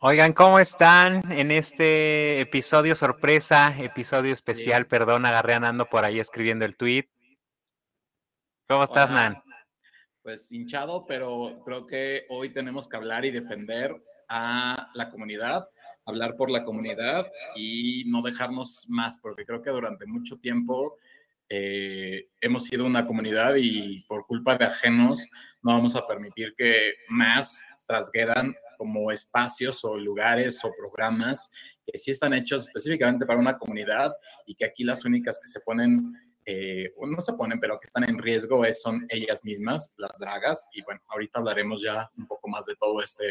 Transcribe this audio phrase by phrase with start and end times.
[0.00, 4.86] Oigan, ¿cómo están en este episodio sorpresa, episodio especial?
[4.86, 7.08] Perdón, agarré a Nando por ahí escribiendo el tweet.
[8.68, 9.30] ¿Cómo estás, Hola.
[9.30, 9.42] Nan?
[10.22, 13.92] Pues hinchado, pero creo que hoy tenemos que hablar y defender
[14.28, 15.68] a la comunidad,
[16.04, 17.26] hablar por la comunidad
[17.56, 20.96] y no dejarnos más, porque creo que durante mucho tiempo
[21.48, 25.26] eh, hemos sido una comunidad y por culpa de ajenos
[25.60, 31.50] no vamos a permitir que más trasguedan como espacios o lugares o programas
[31.84, 34.12] que sí están hechos específicamente para una comunidad
[34.46, 36.14] y que aquí las únicas que se ponen
[36.46, 40.18] eh, o no se ponen, pero que están en riesgo es, son ellas mismas, las
[40.18, 40.66] dragas.
[40.72, 43.30] Y bueno, ahorita hablaremos ya un poco más de todo este,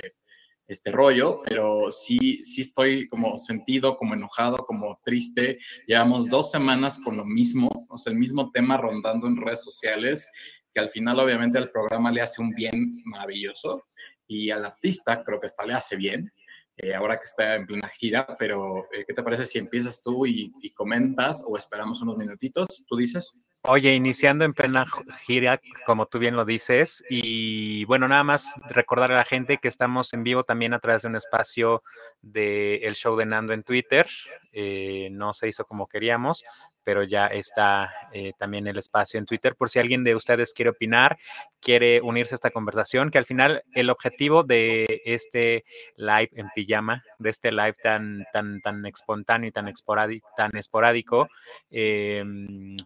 [0.67, 5.57] este rollo, pero sí, sí estoy como sentido, como enojado, como triste.
[5.87, 10.31] Llevamos dos semanas con lo mismo, o sea, el mismo tema rondando en redes sociales,
[10.71, 13.87] que al final obviamente al programa le hace un bien maravilloso
[14.27, 16.31] y al artista creo que hasta le hace bien.
[16.79, 20.27] eh, ahora que está en plena gira, pero eh, ¿qué te parece si empiezas tú
[20.27, 22.85] y, comentas o esperamos unos minutitos?
[22.87, 23.33] ¿Tú dices?
[23.63, 24.85] Oye, iniciando en plena
[25.25, 29.67] gira, como tú bien lo dices, y bueno, nada más recordar a la gente que
[29.67, 31.81] estamos en vivo también a través de un espacio
[32.21, 34.07] del el show de Nando en Twitter.
[34.51, 36.43] Eh, no se hizo como queríamos,
[36.87, 40.69] pero ya está eh, también el espacio en Twitter por si alguien de ustedes quiere
[40.69, 41.17] opinar,
[41.59, 45.65] quiere unirse a esta conversación, que al final el objetivo de este
[45.97, 51.27] live en pijama, de este live tan, tan, tan espontáneo y tan esporádico, tan esporádico,
[51.71, 52.23] eh,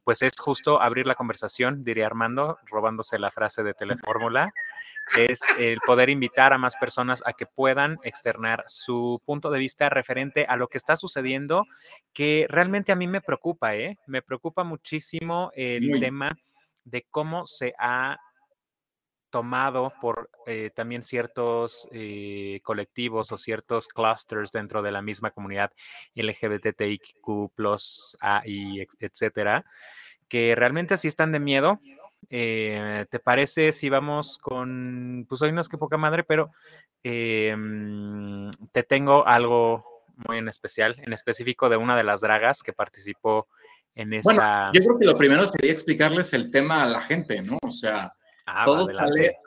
[0.04, 4.52] pues es justo abrir la conversación, diría Armando, robándose la frase de Telefórmula,
[5.18, 9.90] es el poder invitar a más personas a que puedan externar su punto de vista
[9.90, 11.66] referente a lo que está sucediendo,
[12.14, 13.98] que realmente a mí me preocupa, ¿eh?
[14.08, 16.00] Me preocupa muchísimo el Muy.
[16.00, 16.38] tema
[16.84, 18.18] de cómo se ha
[19.32, 25.72] tomado por eh, también ciertos eh, colectivos o ciertos clusters dentro de la misma comunidad
[26.16, 27.52] LGBTIQ,
[28.20, 29.66] A y etcétera,
[30.28, 31.80] que realmente sí están de miedo.
[32.30, 36.52] Eh, ¿Te parece si vamos con, pues hoy no es que poca madre, pero
[37.04, 39.86] eh, mm, te tengo algo
[40.28, 43.48] muy en especial, en específico de una de las dragas que participó
[43.96, 44.72] en Bueno, esta...
[44.74, 47.58] yo creo que lo primero sería explicarles el tema a la gente, ¿no?
[47.62, 48.14] O sea,
[48.46, 49.38] Ah, todo sale,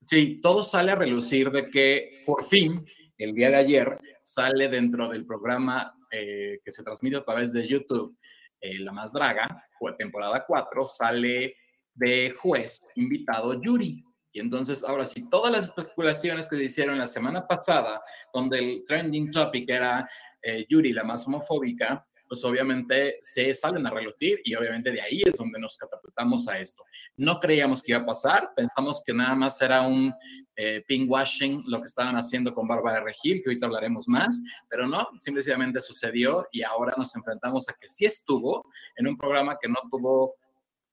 [0.00, 2.84] sí, todo sale a relucir de que por fin,
[3.18, 7.66] el día de ayer, sale dentro del programa eh, que se transmite a través de
[7.66, 8.16] YouTube,
[8.60, 9.46] eh, La Más Draga,
[9.78, 11.56] fue temporada 4, sale
[11.94, 14.04] de juez invitado Yuri.
[14.32, 18.00] Y entonces, ahora sí, todas las especulaciones que se hicieron la semana pasada,
[18.32, 20.08] donde el trending topic era
[20.42, 25.20] eh, Yuri, la más homofóbica, pues obviamente se salen a relucir y obviamente de ahí
[25.22, 26.82] es donde nos catapultamos a esto.
[27.14, 30.10] No creíamos que iba a pasar, pensamos que nada más era un
[30.56, 35.08] eh, washing lo que estaban haciendo con Bárbara Regil, que ahorita hablaremos más, pero no,
[35.20, 38.64] simplemente sucedió y ahora nos enfrentamos a que sí estuvo
[38.96, 40.36] en un programa que no tuvo,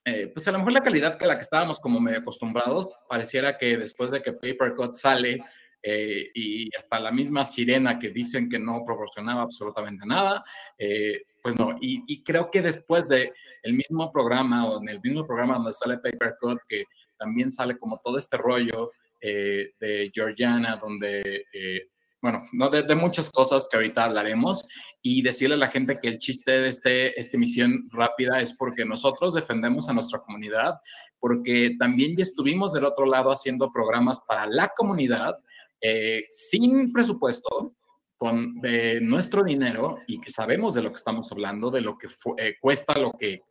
[0.09, 3.57] eh, pues a lo mejor la calidad que la que estábamos como medio acostumbrados, pareciera
[3.57, 5.43] que después de que Paper Cut sale
[5.83, 10.43] eh, y hasta la misma sirena que dicen que no proporcionaba absolutamente nada,
[10.77, 13.31] eh, pues no, y, y, creo que después de
[13.63, 16.85] el mismo programa o en el mismo programa donde sale Paper Cut, que
[17.17, 18.91] también sale como todo este rollo
[19.21, 21.45] de Georgiana, donde,
[22.21, 24.67] bueno, no, de, muchas cosas que ahorita hablaremos,
[25.01, 28.85] y decirle a la gente que el chiste de este, esta emisión rápida es porque
[28.85, 30.75] nosotros defendemos a nuestra comunidad,
[31.19, 35.37] porque también ya estuvimos del otro lado haciendo programas para la comunidad,
[35.81, 37.73] eh, sin presupuesto,
[38.19, 38.55] con
[39.01, 42.99] nuestro dinero y que sabemos de lo que estamos hablando, de lo que eh, cuesta,
[42.99, 43.43] lo que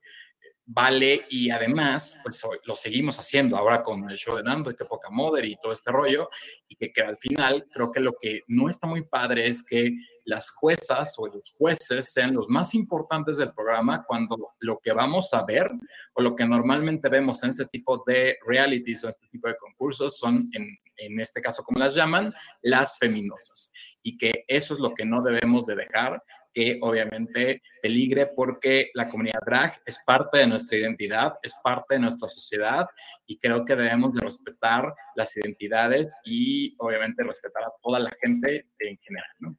[0.71, 4.84] vale y además, pues lo seguimos haciendo ahora con el show de Nando y que
[4.84, 6.29] poca moder y todo este rollo
[6.69, 9.91] y que, que, al final creo que lo que no está muy padre es que
[10.27, 15.33] las juezas o los jueces sean los más importantes del programa cuando lo que vamos
[15.33, 15.71] a ver
[16.12, 20.19] o lo que normalmente vemos en este tipo de realities o este tipo de concursos
[20.19, 20.69] son, en,
[20.99, 25.22] en este caso como las llaman, las feminosas y que eso es lo que no
[25.22, 26.22] debemos de dejar
[26.53, 32.00] que obviamente peligre porque la comunidad drag es parte de nuestra identidad, es parte de
[32.00, 32.86] nuestra sociedad
[33.27, 38.66] y creo que debemos de respetar las identidades y obviamente respetar a toda la gente
[38.78, 39.56] en general, ¿no?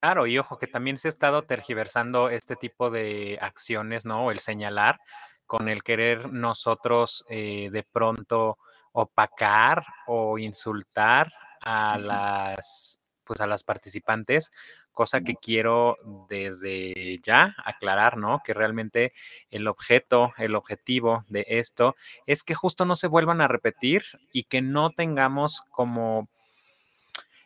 [0.00, 4.30] Claro, y ojo que también se ha estado tergiversando este tipo de acciones, ¿no?
[4.30, 5.00] El señalar
[5.46, 8.58] con el querer nosotros eh, de pronto
[8.92, 14.52] opacar o insultar a las pues a las participantes,
[14.96, 15.98] cosa que quiero
[16.28, 18.40] desde ya aclarar, ¿no?
[18.44, 19.12] Que realmente
[19.50, 21.94] el objeto, el objetivo de esto
[22.26, 24.02] es que justo no se vuelvan a repetir
[24.32, 26.28] y que no tengamos como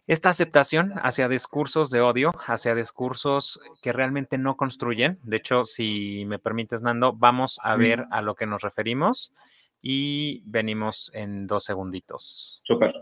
[0.07, 5.19] esta aceptación hacia discursos de odio, hacia discursos que realmente no construyen.
[5.23, 9.33] De hecho, si me permites, Nando, vamos a ver a lo que nos referimos
[9.83, 12.61] y venimos en dos segunditos.
[12.65, 12.95] Súper.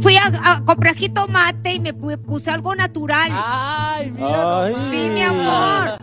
[0.00, 3.30] Fui a, comprar jitomate y me puse algo natural.
[3.32, 4.70] Ay, mira.
[4.90, 5.98] Sí, mi amor.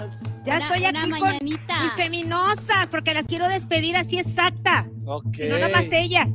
[0.46, 1.74] Ya estoy aquí mañanita.
[1.74, 4.88] con mis feminosas, porque las quiero despedir así exacta.
[5.06, 5.26] Ok.
[5.34, 6.30] Si no, nada más ellas.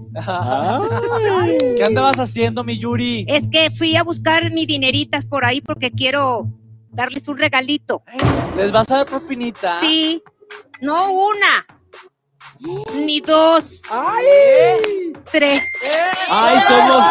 [1.76, 3.24] ¿Qué andabas haciendo, mi Yuri?
[3.28, 6.48] Es que fui a buscar mis dineritas por ahí porque quiero
[6.90, 8.02] darles un regalito.
[8.56, 9.78] ¿Les vas a dar propinita?
[9.80, 10.20] Sí.
[10.80, 11.66] No una.
[12.94, 13.82] Ni dos.
[13.90, 15.12] ¡Ay!
[15.30, 15.62] Tres.
[16.30, 17.04] ¡Ay, somos!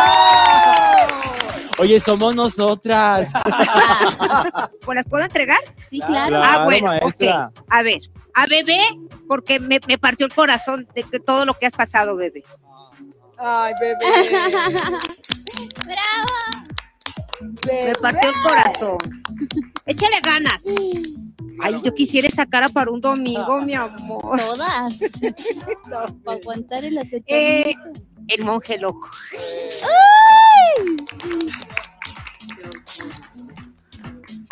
[1.80, 3.30] Oye, somos nosotras.
[4.86, 5.60] ¿Pues las puedo entregar?
[5.90, 6.42] Sí, claro.
[6.44, 7.48] ah, bueno, maestra.
[7.48, 7.63] ok.
[7.69, 8.00] A ver,
[8.36, 8.81] a bebé,
[9.28, 12.44] porque me, me partió el corazón de que todo lo que has pasado, bebé.
[13.38, 13.98] Ay, bebé.
[15.86, 16.34] ¡Bravo!
[17.66, 18.98] Me partió el corazón.
[19.90, 20.64] Échale ganas.
[21.62, 24.40] Ay, yo quisiera esa cara para un domingo, mi amor.
[24.40, 24.94] Todas.
[26.24, 26.98] Para aguantar el
[27.28, 27.74] Eh,
[28.28, 29.10] el monje loco.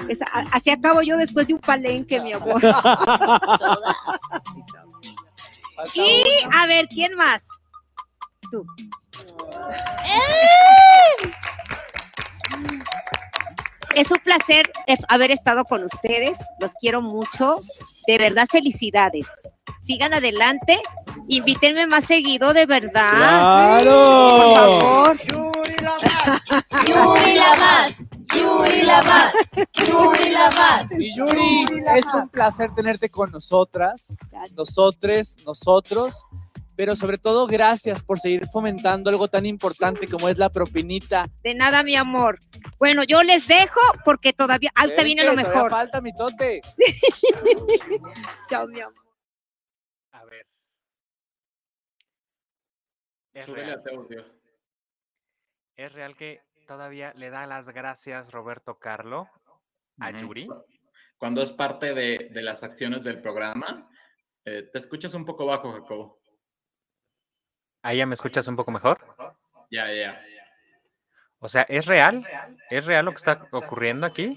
[0.10, 2.62] Esa- a- así acabo yo después de un palenque, mi amor.
[2.62, 3.96] Todas.
[5.94, 7.46] Y a ver, ¿quién más?
[8.52, 8.66] Tú.
[13.98, 14.72] Es un placer
[15.08, 16.38] haber estado con ustedes.
[16.60, 17.56] Los quiero mucho.
[18.06, 19.26] De verdad, felicidades.
[19.82, 20.80] Sigan adelante.
[21.28, 23.10] Invítenme más seguido, de verdad.
[23.10, 24.54] Por ¡Claro!
[24.56, 25.18] favor.
[26.86, 27.98] Yuri la más.
[28.36, 29.34] Yuri la más.
[29.88, 30.92] Yuri la más.
[30.92, 31.66] Mi Yuri,
[31.96, 34.14] es un placer tenerte con nosotras,
[34.56, 36.24] nosotres, nosotros,
[36.78, 41.26] pero sobre todo gracias por seguir fomentando algo tan importante como es la propinita.
[41.42, 42.38] De nada, mi amor.
[42.78, 45.72] Bueno, yo les dejo porque todavía ahorita viene lo mejor.
[45.72, 46.62] falta mi tote.
[48.50, 48.94] Chao, mi amor.
[50.12, 50.46] A ver.
[53.34, 53.82] Es real,
[56.12, 59.28] es que todavía le da las gracias Roberto Carlo
[60.00, 60.12] a.
[60.12, 60.48] Yuri.
[61.18, 63.90] Cuando es parte de, de las acciones del programa,
[64.46, 66.20] eh, te escuchas un poco bajo, Jacobo.
[67.82, 69.00] Ahí ya me escuchas un poco mejor.
[69.70, 70.22] Ya, ya.
[71.40, 72.26] O sea, ¿es real?
[72.70, 74.36] ¿Es real lo que está ocurriendo aquí?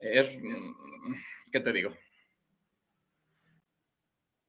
[0.00, 0.74] Es, mm,
[1.52, 1.92] ¿Qué te digo?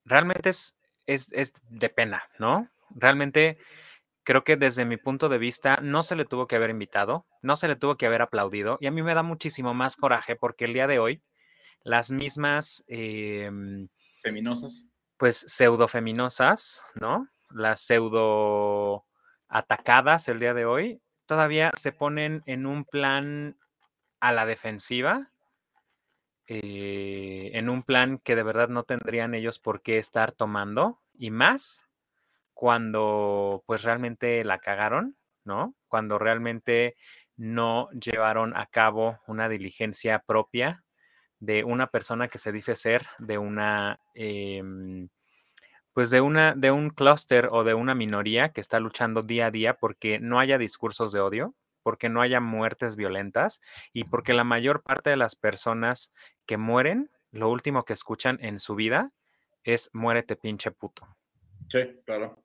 [0.06, 2.70] Realmente es, es, es de pena, ¿no?
[2.92, 3.58] Realmente
[4.24, 7.56] creo que desde mi punto de vista no se le tuvo que haber invitado, no
[7.56, 10.66] se le tuvo que haber aplaudido y a mí me da muchísimo más coraje porque
[10.66, 11.22] el día de hoy
[11.84, 13.88] las mismas, em,
[14.22, 14.86] Feminosas.
[15.18, 17.28] Pues, pseudofeminosas, ¿no?
[17.50, 19.06] Las pseudo
[19.50, 23.58] atacadas el día de hoy, todavía se ponen en un plan
[24.20, 25.32] a la defensiva,
[26.48, 31.32] eh, en un plan que de verdad no tendrían ellos por qué estar tomando, y
[31.32, 31.88] más
[32.54, 35.76] cuando pues realmente la cagaron, ¿no?
[35.88, 36.96] Cuando realmente
[37.36, 40.84] no llevaron a cabo una diligencia propia
[41.40, 45.10] de una persona que se dice ser de una, em,
[45.94, 49.52] pues de una, de un clúster o de una minoría que está luchando día a
[49.52, 53.62] día porque no haya discursos de odio, porque no haya muertes violentas
[53.94, 56.14] y porque la mayor parte de las personas
[56.46, 59.12] que mueren, lo último que escuchan en su vida
[59.64, 61.08] es muérete pinche puto.
[61.70, 62.44] Sí, claro.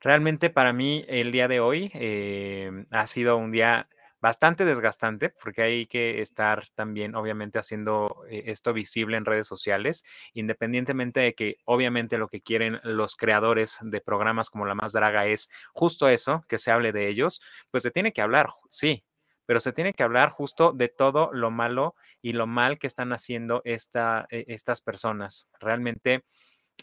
[0.00, 3.88] Realmente para mí el día de hoy eh, ha sido un día
[4.22, 10.04] bastante desgastante porque hay que estar también obviamente haciendo eh, esto visible en redes sociales,
[10.32, 15.26] independientemente de que obviamente lo que quieren los creadores de programas como La Más Draga
[15.26, 19.04] es justo eso, que se hable de ellos, pues se tiene que hablar, sí,
[19.44, 23.12] pero se tiene que hablar justo de todo lo malo y lo mal que están
[23.12, 25.48] haciendo esta, eh, estas personas.
[25.58, 26.22] Realmente...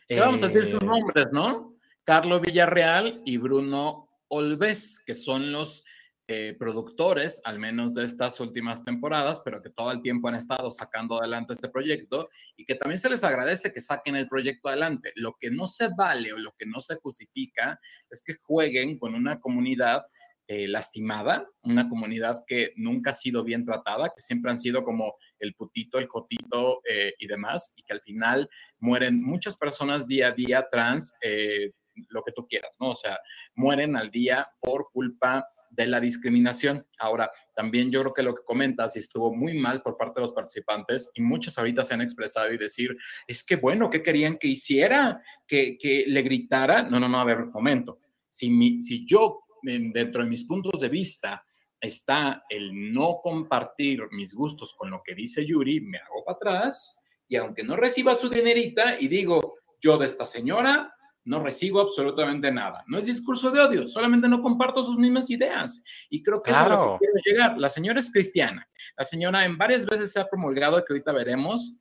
[0.09, 1.75] ¿Qué vamos a decir sus eh, nombres, no?
[2.03, 5.85] Carlos Villarreal y Bruno Olves, que son los
[6.31, 10.69] eh, productores, al menos de estas últimas temporadas, pero que todo el tiempo han estado
[10.69, 15.11] sacando adelante este proyecto y que también se les agradece que saquen el proyecto adelante.
[15.15, 17.79] Lo que no se vale o lo que no se justifica
[18.11, 20.03] es que jueguen con una comunidad
[20.47, 25.15] eh, lastimada, una comunidad que nunca ha sido bien tratada, que siempre han sido como
[25.39, 30.27] el putito, el jotito eh, y demás, y que al final mueren muchas personas día
[30.27, 31.71] a día trans, eh,
[32.09, 32.89] lo que tú quieras, ¿no?
[32.89, 33.17] O sea,
[33.55, 36.85] mueren al día por culpa de la discriminación.
[36.99, 40.27] Ahora, también yo creo que lo que comentas y estuvo muy mal por parte de
[40.27, 42.95] los participantes y muchos ahorita se han expresado y decir,
[43.27, 45.21] es que bueno, ¿qué querían que hiciera?
[45.47, 46.83] ¿Que, que le gritara?
[46.83, 47.99] No, no, no, a ver, momento.
[48.29, 51.43] Si, mi, si yo, dentro de mis puntos de vista,
[51.81, 57.01] está el no compartir mis gustos con lo que dice Yuri, me hago para atrás
[57.27, 60.93] y aunque no reciba su dinerita y digo, yo de esta señora
[61.25, 62.83] no recibo absolutamente nada.
[62.87, 65.83] No es discurso de odio, solamente no comparto sus mismas ideas.
[66.09, 67.57] Y creo que es a lo que quiero llegar.
[67.57, 68.67] La señora es cristiana.
[68.97, 71.77] La señora en varias veces se ha promulgado, que ahorita veremos,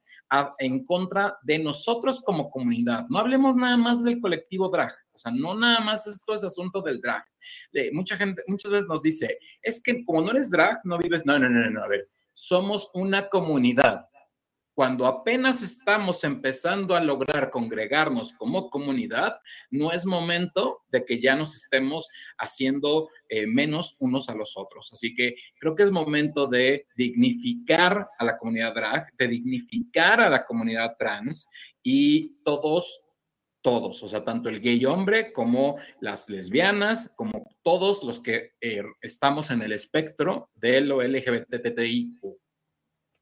[0.59, 3.07] en contra de nosotros como comunidad.
[3.09, 4.92] No hablemos nada más del colectivo drag.
[5.12, 7.25] O sea, no nada más es todo ese asunto del drag.
[7.92, 11.25] mucha gente, muchas veces nos dice, es que como no eres drag, no vives.
[11.25, 11.83] No, no, no, no.
[11.83, 14.09] A ver, somos una comunidad
[14.78, 19.40] cuando apenas estamos empezando a lograr congregarnos como comunidad,
[19.73, 22.08] no es momento de que ya nos estemos
[22.38, 24.92] haciendo eh, menos unos a los otros.
[24.92, 30.30] Así que creo que es momento de dignificar a la comunidad drag, de dignificar a
[30.30, 31.50] la comunidad trans
[31.82, 33.04] y todos
[33.61, 38.85] todos, o sea, tanto el gay hombre como las lesbianas, como todos los que eh,
[39.00, 42.38] estamos en el espectro de lo LGBTIQ.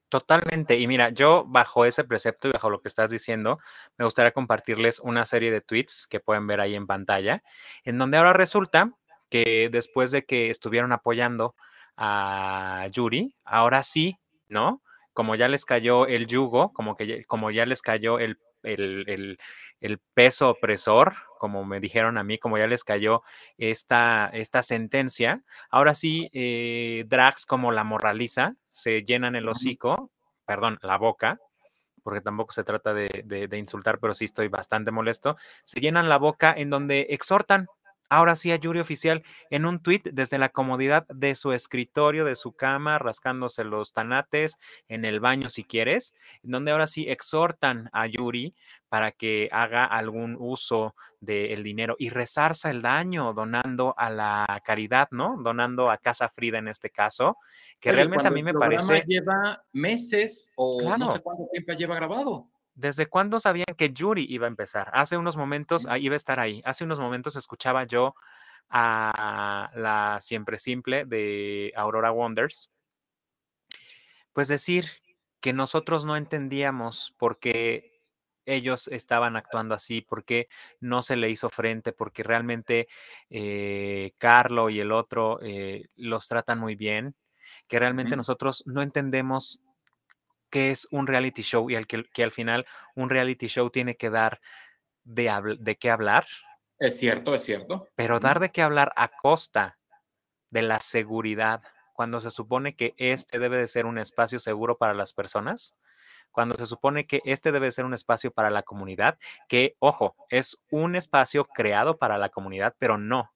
[0.08, 0.78] Totalmente.
[0.78, 3.58] Y mira, yo bajo ese precepto y bajo lo que estás diciendo,
[3.98, 7.42] me gustaría compartirles una serie de tweets que pueden ver ahí en pantalla,
[7.84, 8.92] en donde ahora resulta
[9.30, 11.56] que después de que estuvieron apoyando
[11.96, 14.16] a Yuri, ahora sí,
[14.48, 14.80] ¿no?
[15.12, 19.38] Como ya les cayó el yugo, como que como ya les cayó el, el, el,
[20.14, 23.23] peso opresor, como me dijeron a mí, como ya les cayó
[23.59, 30.11] esta, esta sentencia, ahora sí, eh, drags como la moraliza se llenan el hocico,
[30.47, 31.38] perdón, la boca,
[32.02, 36.18] porque tampoco se trata de, de, insultar, pero sí estoy bastante molesto, se llenan la
[36.18, 37.66] boca en donde exhortan
[38.09, 42.37] Ahora sí a Yuri Oficial en un tuit desde la comodidad de su escritorio, de
[42.37, 46.14] su cama, rascándose los tanates en el baño si quieres,
[46.45, 48.54] en donde ahora sí exhortan a Yuri
[48.88, 55.08] para que haga algún uso del dinero y rezarza el daño donando a la caridad,
[55.10, 55.36] ¿no?
[55.42, 57.36] Donando a Casa Frida en este caso,
[57.80, 59.04] que realmente a mí me parece...
[59.06, 62.48] lleva meses o no sé cuánto tiempo lleva grabado.
[62.74, 64.90] ¿Desde cuándo sabían que Yuri iba a empezar?
[64.92, 66.62] Hace unos momentos, ahí iba a estar ahí.
[66.64, 68.14] Hace unos momentos escuchaba yo
[68.68, 72.70] a la siempre simple de Aurora Wonders,
[74.32, 74.86] pues decir
[75.40, 77.95] que nosotros no entendíamos por qué
[78.46, 80.48] ellos estaban actuando así, por qué
[80.80, 82.88] no se le hizo frente, porque realmente
[83.28, 87.14] eh, Carlo y el otro eh, los tratan muy bien,
[87.68, 89.60] que realmente nosotros no entendemos
[90.48, 94.10] que es un reality show y al que, al final un reality show tiene que
[94.10, 94.40] dar
[95.04, 96.26] de, de qué hablar.
[96.78, 97.88] Es cierto, es cierto.
[97.96, 99.78] Pero dar de qué hablar a costa
[100.50, 101.62] de la seguridad,
[101.92, 105.74] cuando se supone que este debe de ser un espacio seguro para las personas,
[106.30, 109.18] cuando se supone que este debe ser un espacio para la comunidad,
[109.49, 113.33] que, ojo, es un espacio creado para la comunidad, pero no,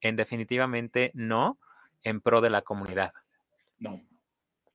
[0.00, 1.58] en definitivamente no
[2.02, 3.12] en pro de la comunidad.
[3.78, 4.00] No.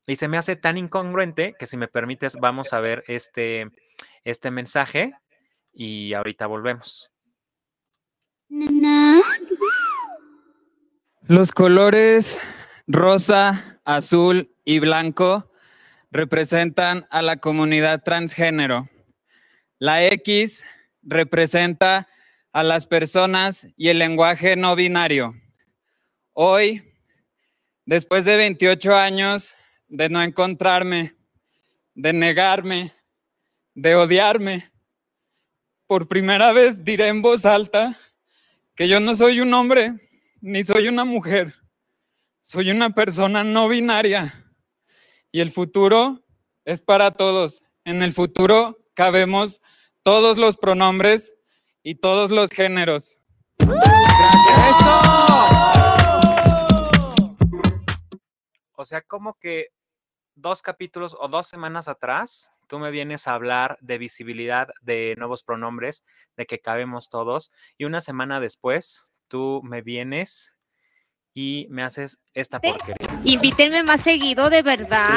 [0.08, 3.70] Y se me hace tan incongruente que si me permites vamos a ver este,
[4.24, 5.13] este mensaje
[5.72, 7.12] y ahorita volvemos.
[11.28, 12.39] Los colores
[12.88, 15.49] rosa, azul y blanco
[16.12, 18.89] representan a la comunidad transgénero.
[19.78, 20.63] La X
[21.04, 22.08] representa
[22.51, 25.36] a las personas y el lenguaje no binario.
[26.34, 26.84] Hoy,
[27.86, 29.56] después de 28 años,
[29.88, 31.16] de no encontrarme,
[31.96, 32.94] de negarme,
[33.74, 34.72] de odiarme.
[35.88, 37.98] Por primera vez diré en voz alta
[38.75, 39.94] que yo no soy un hombre
[40.42, 41.56] ni soy una mujer.
[42.42, 44.49] Soy una persona no binaria.
[45.31, 46.24] Y el futuro
[46.65, 47.63] es para todos.
[47.86, 49.62] En el futuro cabemos
[50.01, 51.36] todos los pronombres
[51.83, 53.17] y todos los géneros.
[53.59, 54.89] Gracias.
[58.75, 59.67] O sea, como que
[60.36, 65.43] dos capítulos o dos semanas atrás, tú me vienes a hablar de visibilidad de nuevos
[65.43, 66.05] pronombres,
[66.38, 70.57] de que cabemos todos, y una semana después, tú me vienes
[71.33, 73.09] y me haces esta porquería.
[73.23, 75.07] Invítenme más seguido, de verdad.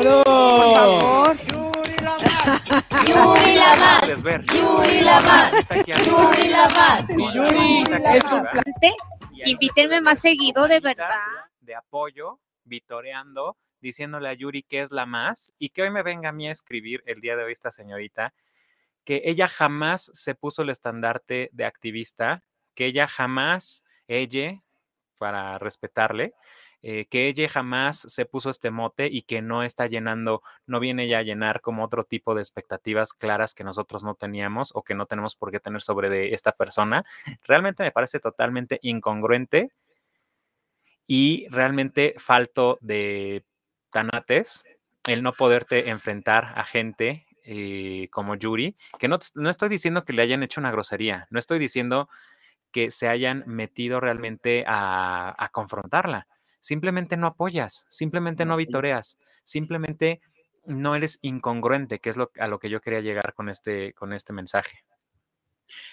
[0.00, 0.22] ¡Claro!
[0.24, 1.36] Por favor.
[3.06, 4.22] Yuri la más.
[4.52, 5.52] Yuri la más.
[5.86, 7.08] Yuri la más.
[7.08, 7.84] Yuri
[8.16, 8.94] es un plante.
[9.44, 11.08] Invítenme más seguido, de verdad.
[11.60, 16.30] De apoyo, vitoreando diciéndole a Yuri que es la más y que hoy me venga
[16.30, 18.32] a mí a escribir el día de hoy esta señorita,
[19.04, 22.44] que ella jamás se puso el estandarte de activista,
[22.74, 24.62] que ella jamás, ella,
[25.18, 26.32] para respetarle,
[26.82, 31.06] eh, que ella jamás se puso este mote y que no está llenando, no viene
[31.06, 34.96] ya a llenar como otro tipo de expectativas claras que nosotros no teníamos o que
[34.96, 37.04] no tenemos por qué tener sobre de esta persona.
[37.44, 39.70] Realmente me parece totalmente incongruente
[41.06, 43.44] y realmente falto de
[43.90, 44.64] tanates
[45.06, 50.12] el no poderte enfrentar a gente eh, como Yuri, que no, no estoy diciendo que
[50.12, 52.08] le hayan hecho una grosería, no estoy diciendo
[52.72, 56.26] que se hayan metido realmente a, a confrontarla.
[56.62, 60.20] Simplemente no apoyas, simplemente no vitoreas, simplemente
[60.64, 64.12] no eres incongruente, que es lo, a lo que yo quería llegar con este, con
[64.12, 64.78] este mensaje.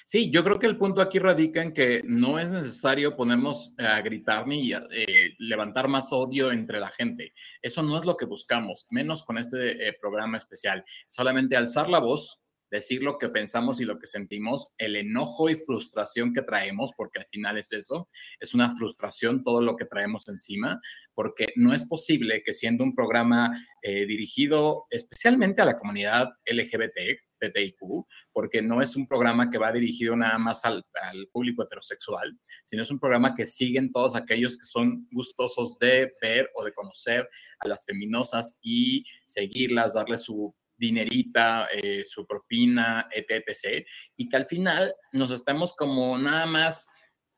[0.05, 3.99] Sí, yo creo que el punto aquí radica en que no es necesario ponernos a
[4.01, 7.33] gritar ni eh, levantar más odio entre la gente.
[7.63, 10.85] Eso no es lo que buscamos, menos con este eh, programa especial.
[11.07, 15.55] Solamente alzar la voz, decir lo que pensamos y lo que sentimos, el enojo y
[15.55, 18.09] frustración que traemos, porque al final es eso,
[18.39, 20.79] es una frustración todo lo que traemos encima,
[21.13, 27.19] porque no es posible que siendo un programa eh, dirigido especialmente a la comunidad LGBT,
[27.39, 30.83] PTIQ, porque no es un programa que va dirigido nada más al,
[31.31, 36.49] público heterosexual, sino es un programa que siguen todos aquellos que son gustosos de ver
[36.55, 43.85] o de conocer a las feminosas y seguirlas, darles su dinerita, eh, su propina, etc.
[44.17, 46.87] Y que al final nos estamos como nada más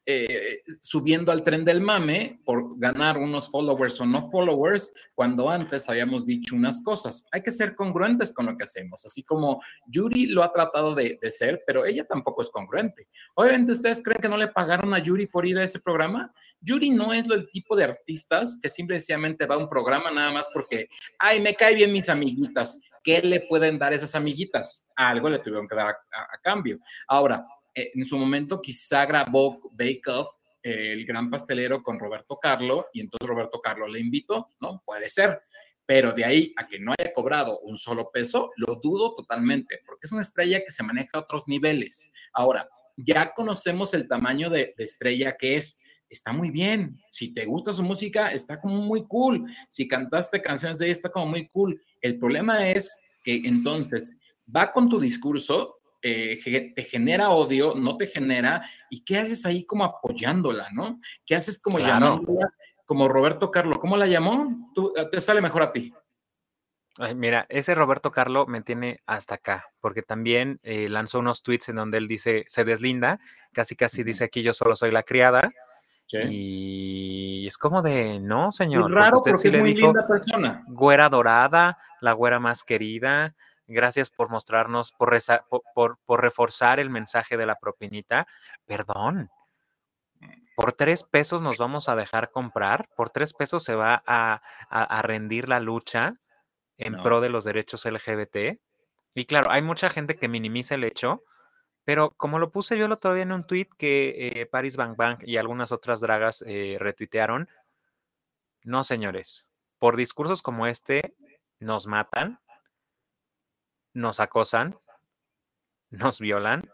[0.07, 5.87] eh, subiendo al tren del mame por ganar unos followers o no followers, cuando antes
[5.89, 7.27] habíamos dicho unas cosas.
[7.31, 11.19] Hay que ser congruentes con lo que hacemos, así como Yuri lo ha tratado de,
[11.29, 13.07] ser, pero ella tampoco es congruente.
[13.35, 16.33] Obviamente, ¿ustedes creen que no le pagaron a Yuri por ir a ese programa?
[16.61, 20.49] Yuri no es el tipo de artistas que simplemente va a un programa nada más
[20.51, 22.79] porque, ay, me cae bien mis amiguitas.
[23.03, 24.87] ¿Qué le pueden dar esas amiguitas?
[24.95, 26.79] Algo le tuvieron que dar a cambio.
[27.07, 30.29] Ahora, eh, en su momento quizá grabó Bake Off,
[30.61, 34.81] el gran pastelero, con Roberto Carlo, y entonces Roberto Carlo le invitó, ¿no?
[34.85, 35.41] Puede ser.
[35.85, 40.05] Pero de ahí a que no haya cobrado un solo peso, lo dudo totalmente, porque
[40.05, 42.13] es una estrella que se maneja a otros niveles.
[42.33, 45.80] Ahora, ya conocemos el tamaño de, de estrella que es
[46.11, 46.99] está muy bien.
[47.09, 49.45] Si te gusta su música, está como muy cool.
[49.69, 51.81] Si cantaste canciones de ella, está como muy cool.
[52.01, 54.13] El problema es que entonces
[54.53, 59.65] va con tu discurso eh, te genera odio, no te genera, y qué haces ahí
[59.65, 60.99] como apoyándola, ¿no?
[61.25, 62.51] ¿Qué haces como llamándola,
[62.85, 63.79] como Roberto Carlo?
[63.79, 64.71] ¿Cómo la llamó?
[64.73, 65.93] Tú, te sale mejor a ti.
[67.15, 71.75] mira, ese Roberto Carlo me tiene hasta acá, porque también eh, lanzó unos tweets en
[71.75, 73.19] donde él dice, se deslinda,
[73.53, 75.51] casi casi dice aquí yo solo soy la criada,
[76.29, 78.89] Y es como de, no, señor.
[78.89, 80.63] Es raro porque, es muy linda persona.
[80.67, 83.33] Güera dorada, la güera más querida,
[83.71, 85.17] Gracias por mostrarnos, por,
[85.73, 88.27] por, reforzar el mensaje de la propinita.
[88.65, 89.29] Perdón,
[90.57, 95.47] por tres pesos nos vamos a dejar comprar, por tres pesos se va a, rendir
[95.47, 96.15] la lucha
[96.77, 98.59] en pro de los derechos LGBT.
[99.13, 101.23] Y claro, hay mucha gente que minimiza el hecho,
[101.83, 104.95] pero como lo puse yo el otro día en un tweet que eh, Paris Bang
[104.95, 107.49] Bang y algunas otras dragas eh, retuitearon,
[108.63, 111.15] no señores, por discursos como este
[111.59, 112.39] nos matan,
[113.93, 114.77] nos acosan,
[115.89, 116.69] nos violan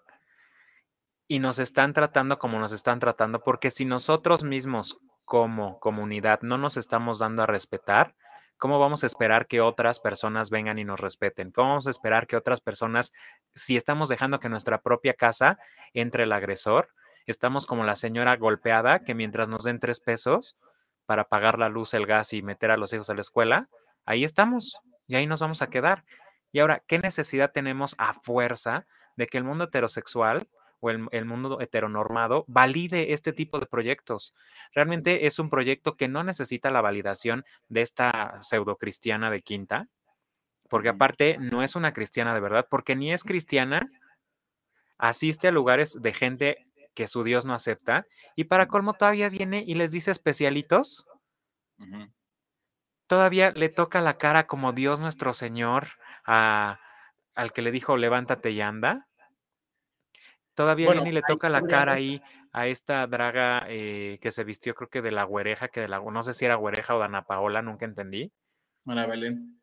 [1.27, 6.57] y nos están tratando como nos están tratando, porque si nosotros mismos como comunidad no
[6.57, 8.15] nos estamos dando a respetar,
[8.57, 11.51] ¿cómo vamos a esperar que otras personas vengan y nos respeten?
[11.51, 13.13] ¿Cómo vamos a esperar que otras personas,
[13.53, 15.57] si estamos dejando que nuestra propia casa
[15.93, 16.89] entre el agresor,
[17.25, 20.57] estamos como la señora golpeada que mientras nos den tres pesos
[21.05, 23.69] para pagar la luz, el gas y meter a los hijos a la escuela,
[24.05, 26.03] ahí estamos y ahí nos vamos a quedar.
[26.51, 30.47] Y ahora, ¿qué necesidad tenemos a fuerza de que el mundo heterosexual
[30.79, 34.33] o el, mundo heteronormado valide este tipo de proyectos?
[34.73, 39.87] Realmente es un proyecto que no necesita la validación de esta pseudo cristiana de quinta,
[40.69, 43.89] porque aparte no es una cristiana de verdad, porque ni es cristiana,
[44.97, 49.63] asiste a lugares de gente que su Dios no acepta, y para colmo todavía viene
[49.65, 51.05] y les dice especialitos.
[53.05, 55.89] Todavía le toca la cara como Dios nuestro Señor
[56.25, 59.07] al que le dijo levántate y anda.
[60.57, 62.19] Todavía ni le toca la cara ahí
[62.51, 65.99] a esta draga eh, que se vistió, creo que de la güereja, que de la,
[65.99, 68.31] no sé si era güereja o Dana Paola, nunca entendí.
[68.87, 69.61] Ana Belén.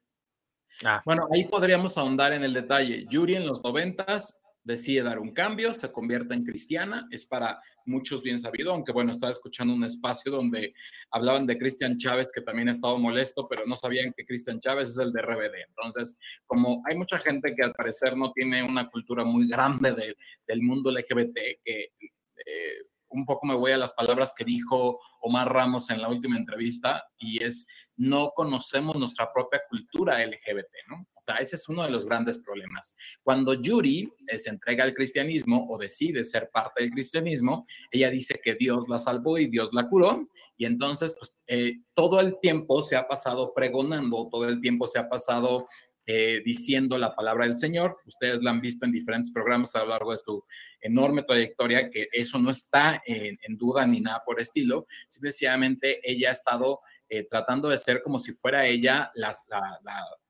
[0.84, 1.02] Ah.
[1.04, 3.06] Bueno, ahí podríamos ahondar en el detalle.
[3.08, 8.22] Yuri en los noventas decide dar un cambio, se convierte en cristiana, es para muchos
[8.22, 10.74] bien sabido, aunque bueno, estaba escuchando un espacio donde
[11.10, 14.88] hablaban de Cristian Chávez, que también ha estado molesto, pero no sabían que Cristian Chávez
[14.90, 15.54] es el de RBD.
[15.68, 20.62] Entonces, como hay mucha gente que al parecer no tiene una cultura muy grande del
[20.62, 21.92] mundo LGBT, que
[22.46, 26.36] eh, un poco me voy a las palabras que dijo Omar Ramos en la última
[26.36, 31.06] entrevista y es no conocemos nuestra propia cultura LGBT, ¿no?
[31.26, 32.94] Sea, ese es uno de los grandes problemas.
[33.22, 38.40] Cuando Yuri eh, se entrega al cristianismo o decide ser parte del cristianismo, ella dice
[38.42, 42.82] que Dios la salvó y Dios la curó, y entonces pues, eh, todo el tiempo
[42.82, 45.66] se ha pasado pregonando, todo el tiempo se ha pasado
[46.06, 47.96] eh, diciendo la palabra del Señor.
[48.04, 50.44] Ustedes la han visto en diferentes programas a lo largo de su
[50.82, 54.86] enorme trayectoria, que eso no está en, duda ni nada por estilo.
[55.08, 56.80] Simplemente ella ha estado
[57.30, 59.32] tratando de ser como si fuera ella la,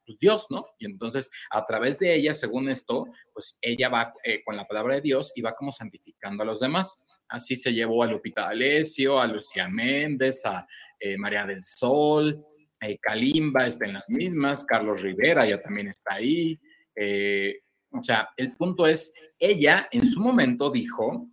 [0.05, 0.67] pues, Dios, ¿no?
[0.79, 4.97] Y entonces, a través de ella, según esto, pues ella va eh, con la palabra
[4.97, 6.99] de Dios y va como santificando a los demás.
[7.29, 10.67] Así se llevó a Lupita Alessio, a Lucía Méndez, a
[10.99, 12.45] eh, María del Sol,
[12.81, 16.59] eh, Kalimba está en las mismas, Carlos Rivera ya también está ahí.
[17.93, 21.29] o sea, el punto es, ella en su momento dijo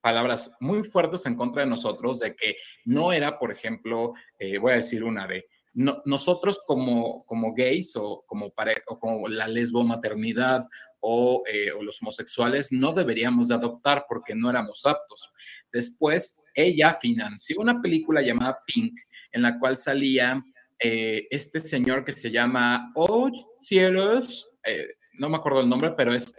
[0.00, 4.14] palabras muy fuertes en contra de nosotros, de que no era, por ejemplo,
[4.60, 8.52] voy a decir una de, nosotros como, como gays o como,
[8.86, 10.66] o como la lesbomaternidad
[11.00, 15.32] o, eh, o los homosexuales no deberíamos de adoptar porque no éramos aptos.
[15.72, 18.98] Después, ella financió una película llamada Pink,
[19.32, 20.42] en la cual salía
[20.78, 26.14] eh, este señor que se llama Oh Cielos, eh, no me acuerdo el nombre, pero
[26.14, 26.32] es...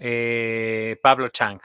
[1.01, 1.59] Pablo Chang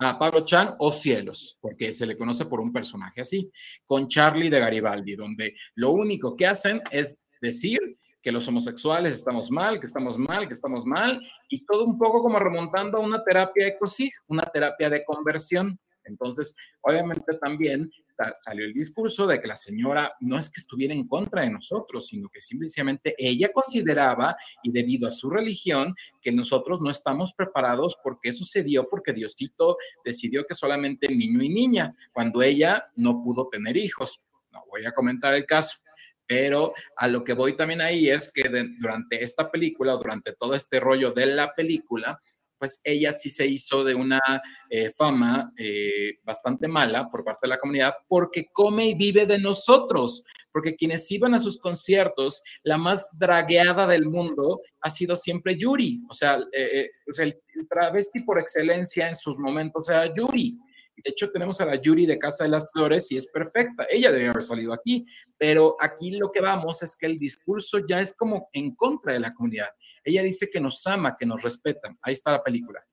[0.00, 3.50] a Pablo Chan o Cielos, porque se le conoce por un personaje así,
[3.84, 7.78] con Charlie de Garibaldi, donde lo único que hacen es decir
[8.22, 12.22] que los homosexuales estamos mal, que estamos mal, que estamos mal, y todo un poco
[12.22, 15.78] como remontando a una terapia de COSIG, una terapia de conversión.
[16.04, 17.90] Entonces, obviamente también
[18.38, 22.06] salió el discurso de que la señora no es que estuviera en contra de nosotros,
[22.06, 27.98] sino que simplemente ella consideraba, y debido a su religión, que nosotros no estamos preparados
[28.02, 33.22] porque eso se dio porque Diosito decidió que solamente niño y niña, cuando ella no
[33.22, 34.22] pudo tener hijos.
[34.52, 35.78] No voy a comentar el caso.
[36.26, 40.78] Pero a lo que voy también ahí es que durante esta película, durante todo este
[40.78, 42.22] rollo de la película,
[42.60, 44.20] pues ella sí se hizo de una
[44.68, 49.38] eh, fama eh, bastante mala por parte de la comunidad porque come y vive de
[49.38, 55.56] nosotros, porque quienes iban a sus conciertos, la más dragueada del mundo ha sido siempre
[55.56, 60.58] Yuri, o sea, eh, el, el travesti por excelencia en sus momentos era Yuri.
[61.02, 63.86] De hecho, tenemos a la Yuri de Casa de las Flores y es perfecta.
[63.88, 65.06] Ella debe haber salido aquí,
[65.38, 69.20] pero aquí lo que vamos es que el discurso ya es como en contra de
[69.20, 69.70] la comunidad.
[70.04, 71.96] Ella dice que nos ama, que nos respeta.
[72.02, 72.84] Ahí está la película,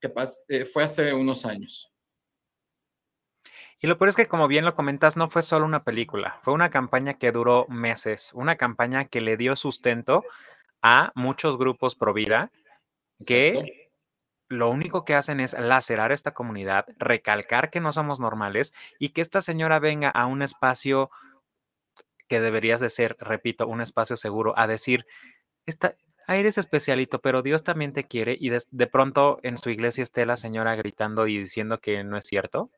[0.00, 0.12] que
[0.48, 1.90] eh, fue hace unos años.
[3.82, 6.52] Y lo peor es que, como bien lo comentas, no fue solo una película, fue
[6.52, 10.22] una campaña que duró meses, una campaña que le dio sustento
[10.82, 12.50] a muchos grupos pro vida
[13.26, 13.90] que
[14.48, 19.20] lo único que hacen es lacerar esta comunidad, recalcar que no somos normales y que
[19.20, 21.10] esta señora venga a un espacio
[22.28, 25.06] que deberías de ser, repito, un espacio seguro, a decir,
[25.66, 25.96] esta,
[26.36, 30.36] eres especialito, pero Dios también te quiere y de, pronto en su iglesia esté la
[30.36, 32.70] señora gritando y diciendo que no es cierto.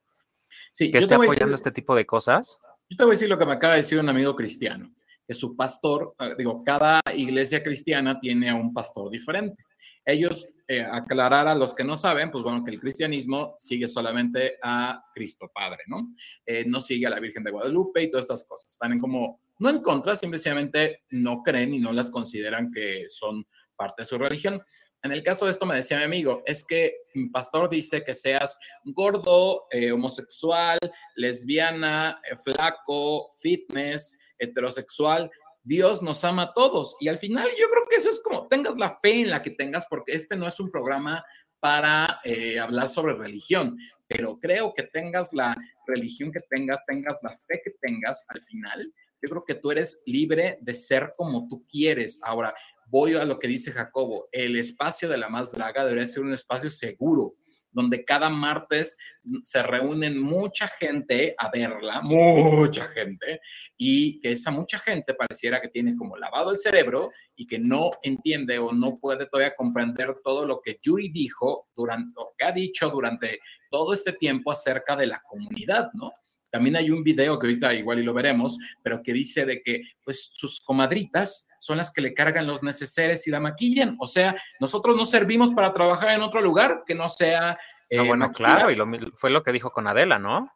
[0.71, 2.61] Sí, que esté apoyando este tipo de cosas.
[2.89, 4.93] Yo te voy a decir lo que me acaba de decir un amigo cristiano,
[5.27, 9.65] que su pastor, ah, digo, cada iglesia cristiana tiene a un pastor diferente
[10.05, 14.59] ellos eh, aclarar a los que no saben, pues bueno, que el cristianismo sigue solamente
[14.63, 16.15] a Cristo Padre, ¿no?
[16.45, 18.73] Eh, no sigue a la Virgen de Guadalupe y todas estas cosas.
[18.73, 23.47] Están en como, no en contra, simplemente no creen y no las consideran que son
[23.77, 24.63] parte de su religión.
[25.03, 28.15] En el caso de esto me decía mi amigo, es que mi pastor dice que
[28.15, 30.79] seas gordo, eh, homosexual,
[31.17, 35.31] lesbiana, flaco, fitness, heterosexual,
[35.65, 36.97] Dios nos ama a todos.
[37.01, 39.51] Y al final yo creo que eso es como tengas la fe en la que
[39.51, 41.25] tengas, porque este no es un programa
[41.61, 47.31] para eh, hablar sobre religión, pero creo que tengas la religión que tengas, tengas la
[47.47, 48.93] fe que tengas, al final,
[49.23, 52.21] yo creo que tú eres libre de ser como tú quieres.
[52.23, 52.55] Ahora,
[52.87, 56.35] voy a lo que dice Jacobo, el espacio de la más draga debería ser un
[56.35, 57.37] espacio seguro,
[57.71, 58.99] donde cada martes
[59.43, 63.41] se reúnen mucha gente a verla, mucha gente,
[63.79, 67.93] y que esa mucha gente pareciera que tiene como lavado el cerebro y que no
[68.03, 72.53] entiende o no puede todavía comprender todo lo que Yuri dijo durante, o que ha
[72.53, 76.13] dicho durante todo este tiempo acerca de la comunidad, ¿no?
[76.53, 79.83] También hay un video que ahorita igual y lo veremos, pero que dice de que
[80.05, 83.97] pues sus comadritas son las que le cargan los neceseres y la maquillan.
[83.99, 87.59] O sea, nosotros no servimos para trabajar en otro lugar que no sea...
[87.89, 88.77] Eh, bueno, claro, y
[89.17, 90.53] fue lo que dijo con Adela, ¿no?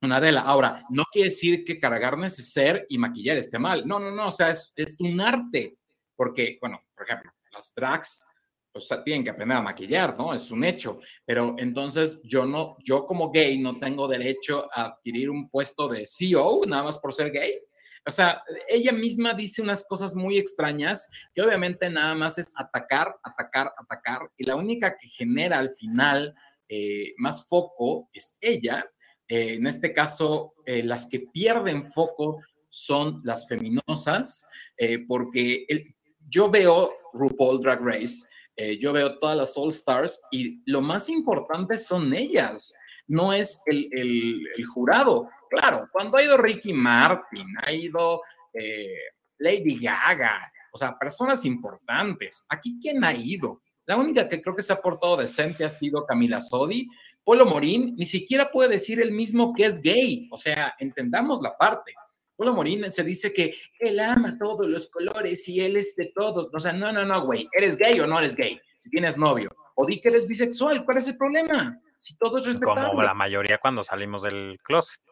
[0.00, 0.40] Con Adela.
[0.40, 3.86] Ahora, no quiere decir que cargar neceser y maquillar esté mal.
[3.86, 5.76] No, no, no, o sea, es, es un arte.
[6.16, 8.26] Porque, bueno, por ejemplo, las drags
[8.78, 10.32] o sea, tienen que aprender a maquillar, ¿no?
[10.32, 11.00] Es un hecho.
[11.24, 16.04] Pero entonces yo no, yo como gay no tengo derecho a adquirir un puesto de
[16.06, 17.60] CEO nada más por ser gay.
[18.06, 23.14] O sea, ella misma dice unas cosas muy extrañas que obviamente nada más es atacar,
[23.22, 24.30] atacar, atacar.
[24.38, 26.34] Y la única que genera al final
[26.68, 28.90] eh, más foco es ella.
[29.28, 34.46] Eh, en este caso, eh, las que pierden foco son las feminosas,
[35.08, 35.66] porque
[36.28, 38.28] yo veo RuPaul Drag Race,
[38.80, 42.74] yo veo todas las All Stars y lo más importante son ellas,
[43.06, 45.28] no es el, el jurado.
[45.48, 48.20] Claro, cuando ha ido Ricky Martin, ha ido
[49.38, 52.44] Lady Gaga, o sea, personas importantes.
[52.48, 53.62] Aquí, ¿quién ha ido?
[53.88, 56.88] La única que creo que se ha portado decente ha sido Camila Sodi.
[57.24, 60.28] Polo Morín ni siquiera puede decir el mismo que es gay.
[60.30, 61.94] O sea, entendamos la parte.
[62.38, 66.48] Polo Morín se dice que él ama todos los colores y él es de todos.
[66.54, 67.48] O sea, no, no, no, güey.
[67.50, 68.60] ¿Eres gay o no eres gay?
[68.76, 69.50] Si tienes novio.
[69.74, 70.84] O di que eres bisexual.
[70.84, 71.80] ¿Cuál es el problema?
[71.96, 72.90] Si todo es respetable.
[72.90, 75.02] Como la mayoría cuando salimos del closet.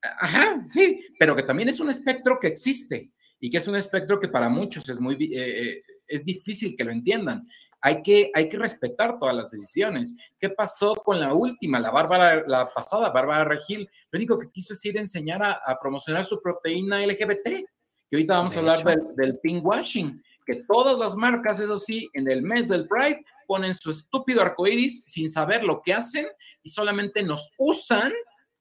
[0.00, 3.10] Ajá, sí, pero que también es un espectro que existe
[3.40, 6.84] y que es un espectro que para muchos es muy eh, eh, es difícil que
[6.84, 7.44] lo entiendan
[7.80, 10.16] hay que, hay que respetar todas las decisiones.
[10.38, 13.88] ¿Qué pasó con la última, la Bárbara, la pasada, Bárbara Regil?
[14.10, 18.36] Lo único que quiso es ir a enseñar a, promocionar su proteína LGBT, que ahorita
[18.36, 22.42] vamos a hablar del, del pink washing, que todas las marcas, eso sí, en el
[22.42, 26.26] mes del Pride ponen su estúpido arcoiris sin saber lo que hacen
[26.62, 28.12] y solamente nos usan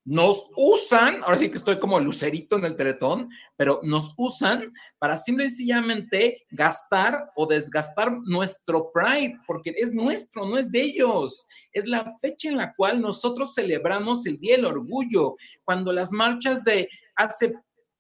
[0.08, 5.18] nos usan, ahora sí que estoy como lucerito en el teletón, pero nos usan para
[5.18, 11.46] simple y sencillamente gastar o desgastar nuestro pride, porque es nuestro, no es de ellos.
[11.74, 16.64] Es la fecha en la cual nosotros celebramos el Día del Orgullo, cuando las marchas
[16.64, 17.54] de hace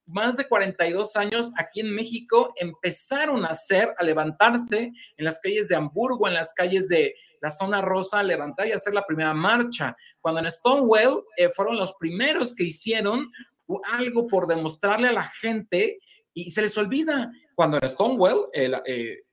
[0.05, 5.67] más de 42 años aquí en México empezaron a hacer, a levantarse en las calles
[5.67, 9.33] de Hamburgo, en las calles de la zona rosa, a levantar y hacer la primera
[9.33, 9.95] marcha.
[10.19, 13.31] Cuando en Stonewall eh, fueron los primeros que hicieron
[13.91, 15.99] algo por demostrarle a la gente
[16.33, 17.31] y se les olvida.
[17.55, 19.23] Cuando en Stonewall eh,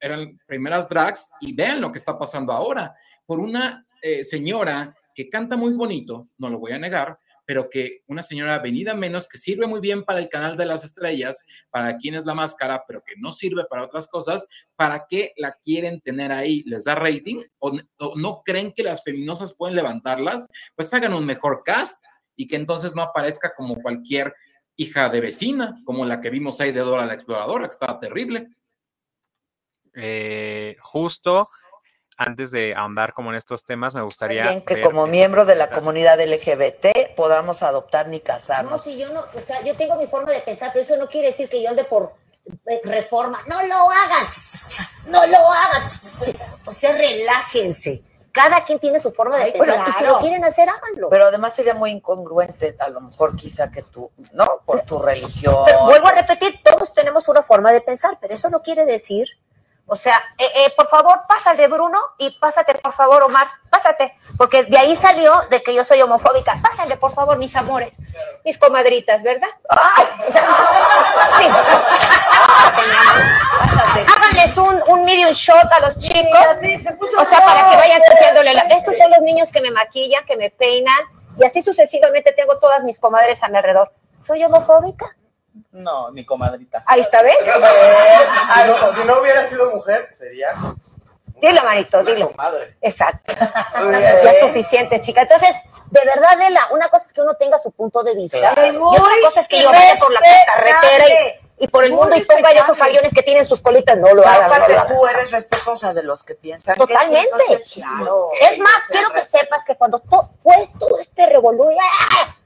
[0.00, 2.94] eran primeras drags y vean lo que está pasando ahora
[3.26, 8.02] por una eh, señora que canta muy bonito, no lo voy a negar, pero que
[8.06, 11.96] una señora venida menos que sirve muy bien para el canal de las estrellas, para
[11.96, 16.00] quien es la máscara, pero que no sirve para otras cosas, ¿para qué la quieren
[16.00, 16.62] tener ahí?
[16.64, 17.42] ¿Les da rating?
[17.58, 17.72] ¿O,
[18.16, 20.48] no creen que las feminosas pueden levantarlas?
[20.74, 22.04] Pues hagan un mejor cast
[22.36, 24.34] y que entonces no aparezca como cualquier
[24.76, 28.48] hija de vecina, como la que vimos ahí de Dora la Exploradora, que estaba terrible.
[29.94, 31.48] Eh, justo
[32.16, 34.64] antes de ahondar como en estos temas, me gustaría...
[34.64, 38.72] que como miembro de la comunidad LGBT podamos adoptar ni casarnos.
[38.72, 41.08] No, si yo no, o sea, yo tengo mi forma de pensar, pero eso no
[41.08, 42.14] quiere decir que yo ande por
[42.66, 43.42] eh, reforma.
[43.46, 44.26] No lo hagan,
[45.06, 45.88] no lo hagan.
[46.66, 48.02] O sea, relájense.
[48.32, 51.08] Cada quien tiene su forma de pensar y si lo quieren hacer, háganlo.
[51.08, 54.60] Pero además sería muy incongruente, a lo mejor quizá que tú, ¿no?
[54.66, 55.54] Por tu religión.
[55.86, 59.28] vuelvo a repetir, todos tenemos una forma de pensar, pero eso no quiere decir
[59.86, 64.64] o sea, eh, eh, por favor, pásate Bruno y pásate por favor Omar, pásate, porque
[64.64, 66.58] de ahí salió de que yo soy homofóbica.
[66.62, 67.92] Pásale por favor, mis amores,
[68.44, 69.48] mis comadritas, ¿verdad?
[69.68, 70.42] Ay, o sea,
[71.38, 71.48] sí.
[74.16, 76.46] Háganles un, un medium shot a los chicos.
[77.18, 78.54] o sea, para que vayan copiándole.
[78.54, 78.62] La...
[78.62, 81.04] Estos son los niños que me maquillan, que me peinan,
[81.38, 83.92] y así sucesivamente tengo todas mis comadres a mi alrededor.
[84.18, 85.14] ¿Soy homofóbica?
[85.70, 86.82] No, mi comadrita.
[86.86, 87.36] Ahí está, ¿ves?
[87.38, 90.54] si, no, hubiera sido mujer, sería.
[91.40, 92.32] Dilo, Marito, dilo.
[92.36, 92.76] Madre.
[92.80, 93.34] Exacto.
[93.92, 95.22] ya es suficiente, chica.
[95.22, 95.54] Entonces,
[95.90, 98.38] de verdad, Lela, una cosa es que uno tenga su punto de vista.
[98.38, 101.04] y otra cosa es que yo vaya por la carretera
[101.58, 103.96] y, por el mundo y ponga esos aviones que tienen sus colitas.
[103.96, 104.44] No lo hagan.
[104.44, 106.76] Aparte, tú eres respetuosa de los que piensan.
[106.76, 107.30] Totalmente.
[107.52, 110.02] es más, quiero que sepas que cuando
[110.42, 112.36] fue todo este revolú, ¡ah!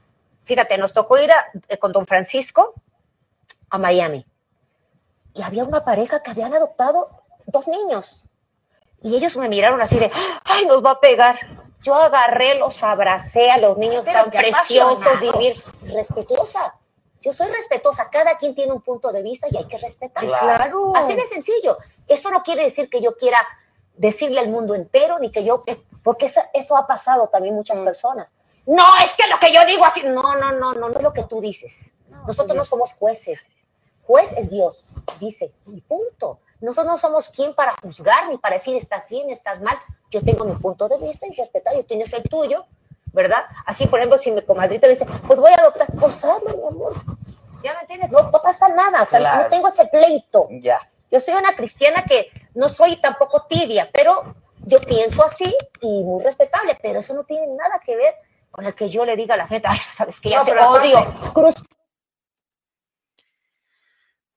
[0.45, 1.31] fíjate, nos tocó ir
[1.67, 2.75] eh, con don Francisco
[3.69, 4.25] a Miami.
[5.33, 7.09] Y había una pareja que habían adoptado
[7.45, 8.25] dos niños.
[9.01, 10.11] Y ellos me miraron así de,
[10.43, 11.39] ay, nos va a pegar.
[11.81, 16.75] Yo agarré, los abracé a los niños tan preciosos, vivir respetuosa.
[17.21, 20.25] Yo soy respetuosa, cada quien tiene un punto de vista y hay que respetar.
[20.25, 20.93] Claro.
[20.95, 21.77] Así de sencillo.
[22.07, 23.37] Eso no quiere decir que yo quiera
[23.95, 25.63] decirle al mundo entero, ni que yo,
[26.03, 27.85] porque eso, eso ha pasado también muchas mm.
[27.85, 28.33] personas.
[28.65, 31.13] No, es que lo que yo digo así, no, no, no, no, no es lo
[31.13, 31.93] que tú dices.
[32.27, 33.49] Nosotros no somos jueces
[34.09, 34.85] juez es Dios,
[35.19, 36.39] dice, y punto.
[36.61, 39.77] Nosotros no somos quien para juzgar ni para decir estás bien, estás mal.
[40.09, 42.65] Yo tengo mi punto de vista y respetar, y tienes el tuyo,
[43.13, 43.45] ¿verdad?
[43.67, 46.67] Así, por ejemplo, si mi comadrita me dice, pues voy a adoptar, pues hazlo, mi
[46.67, 46.93] amor.
[47.63, 48.09] ¿Ya me entiendes?
[48.09, 50.47] No, pasa nada, o sea, no tengo ese pleito.
[50.59, 50.79] Ya.
[51.11, 54.23] Yo soy una cristiana que no soy tampoco tibia, pero
[54.65, 58.15] yo pienso así y muy respetable, pero eso no tiene nada que ver
[58.49, 60.59] con el que yo le diga a la gente, ay, sabes que ya No, te
[60.59, 61.05] odio.
[61.31, 61.53] Cruz,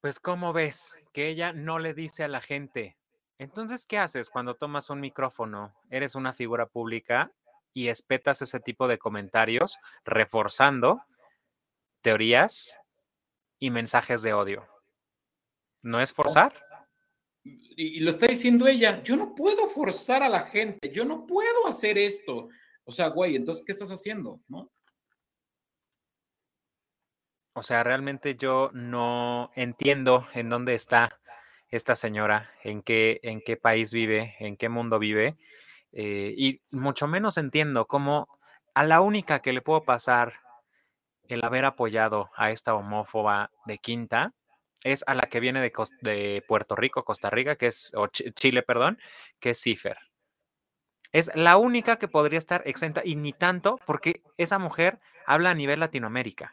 [0.02, 0.96] Pues, ¿cómo ves?
[1.12, 2.96] Que ella no le dice a la gente.
[3.38, 5.76] Entonces, ¿qué haces cuando tomas un micrófono?
[5.90, 7.30] Eres una figura pública
[7.72, 11.02] y espetas ese tipo de comentarios, reforzando
[12.00, 12.80] teorías
[13.60, 14.66] y mensajes de odio.
[15.82, 16.52] ¿No es forzar?
[17.44, 21.28] Y, y lo está diciendo ella, yo no puedo forzar a la gente, yo no
[21.28, 22.48] puedo hacer esto.
[22.82, 24.40] O sea, güey, entonces, ¿qué estás haciendo?
[24.48, 24.68] ¿No?
[27.54, 31.18] O sea, realmente yo no entiendo en dónde está
[31.70, 35.36] esta señora, en qué, en qué país vive, en qué mundo vive,
[35.92, 38.28] eh, y mucho menos entiendo cómo
[38.74, 40.34] a la única que le puedo pasar
[41.28, 44.32] el haber apoyado a esta homófoba de quinta
[44.84, 48.32] es a la que viene de, de Puerto Rico, Costa Rica, que es, o Chi-
[48.32, 48.98] Chile, perdón,
[49.40, 49.98] que es Cifer.
[51.12, 55.54] Es la única que podría estar exenta y ni tanto porque esa mujer habla a
[55.54, 56.52] nivel Latinoamérica.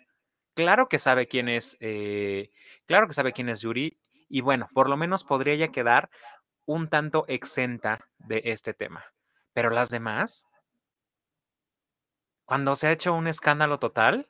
[0.59, 2.51] Claro que sabe quién es, eh,
[2.85, 6.09] claro que sabe quién es Yuri y bueno, por lo menos podría ya quedar
[6.65, 9.05] un tanto exenta de este tema.
[9.53, 10.45] Pero las demás,
[12.43, 14.27] cuando se ha hecho un escándalo total,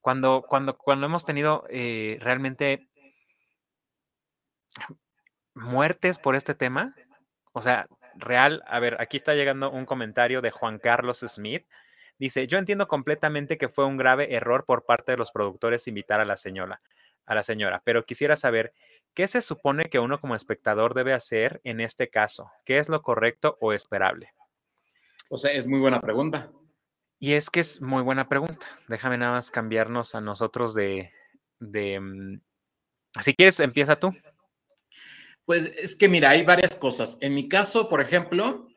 [0.00, 2.88] cuando, cuando, cuando hemos tenido eh, realmente
[5.54, 6.94] muertes por este tema,
[7.52, 11.66] o sea, real, a ver, aquí está llegando un comentario de Juan Carlos Smith.
[12.18, 16.20] Dice, yo entiendo completamente que fue un grave error por parte de los productores invitar
[16.20, 16.80] a la señora,
[17.26, 18.72] a la señora, pero quisiera saber
[19.14, 23.02] qué se supone que uno como espectador debe hacer en este caso, qué es lo
[23.02, 24.32] correcto o esperable.
[25.30, 26.50] O sea, es muy buena pregunta.
[27.20, 28.66] Y es que es muy buena pregunta.
[28.88, 31.12] Déjame nada más cambiarnos a nosotros de,
[31.58, 32.40] de mm,
[33.20, 34.14] si quieres, empieza tú.
[35.44, 37.18] Pues es que mira, hay varias cosas.
[37.20, 38.67] En mi caso, por ejemplo,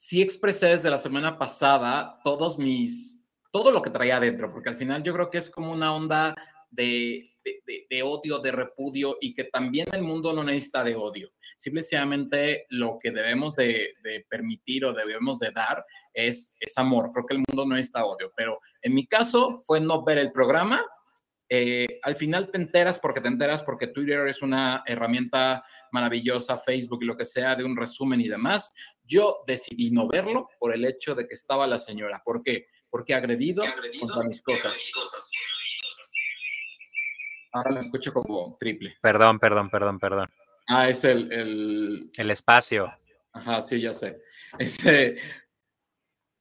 [0.00, 4.76] sí expresé desde la semana pasada todos mis, todo lo que traía adentro, porque al
[4.76, 6.34] final yo creo que es como una onda
[6.70, 7.36] de,
[7.90, 11.30] de, odio, de repudio y que también el mundo no necesita de odio.
[11.58, 15.84] Simplemente lo que debemos de, de permitir o debemos de dar
[16.14, 17.12] es, es amor.
[17.12, 20.32] Creo que el mundo no necesita odio, pero en mi caso fue no ver el
[20.32, 20.82] programa.
[21.52, 27.02] Eh, al final te enteras porque te enteras porque Twitter es una herramienta maravillosa, Facebook
[27.02, 28.72] y lo que sea, de un resumen y demás.
[29.10, 32.22] Yo decidí no verlo por el hecho de que estaba la señora.
[32.24, 32.68] ¿Por qué?
[32.88, 33.64] Porque agredido,
[33.98, 34.90] contra mis cosas.
[37.52, 38.94] Ahora me escucho como triple.
[39.02, 40.30] Perdón, perdón, perdón, perdón.
[40.68, 42.10] Ah, es el, el...
[42.16, 42.92] El espacio.
[43.32, 44.22] Ajá, sí, ya sé.
[44.60, 45.16] Ese,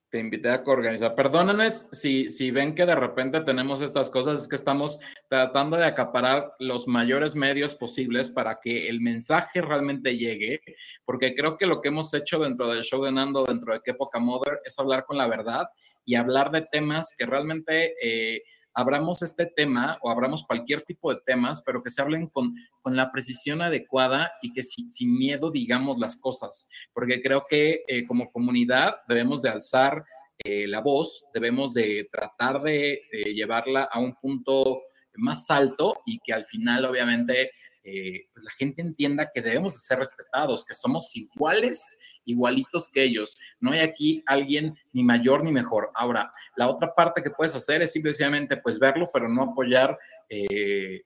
[0.09, 1.15] te invité a coorganizar.
[1.15, 5.85] Perdónenme si, si ven que de repente tenemos estas cosas, es que estamos tratando de
[5.85, 10.61] acaparar los mayores medios posibles para que el mensaje realmente llegue,
[11.05, 13.93] porque creo que lo que hemos hecho dentro del show de Nando, dentro de Qué
[13.93, 15.67] Poca Mother, es hablar con la verdad
[16.05, 18.41] y hablar de temas que realmente eh,
[18.73, 22.95] abramos este tema o abramos cualquier tipo de temas, pero que se hablen con, con
[22.95, 28.05] la precisión adecuada y que si- sin miedo digamos las cosas, porque creo que eh,
[28.05, 30.03] como comunidad debemos de alzar
[30.43, 34.83] eh, la voz, debemos de tratar de, de llevarla a un punto
[35.15, 37.51] más alto y que al final obviamente
[37.83, 43.03] eh, pues la gente entienda que debemos de ser respetados, que somos iguales, igualitos que
[43.03, 43.37] ellos.
[43.59, 45.91] No hay aquí alguien ni mayor ni mejor.
[45.95, 49.97] Ahora, la otra parte que puedes hacer es simplemente pues verlo, pero no apoyar,
[50.29, 51.03] eh,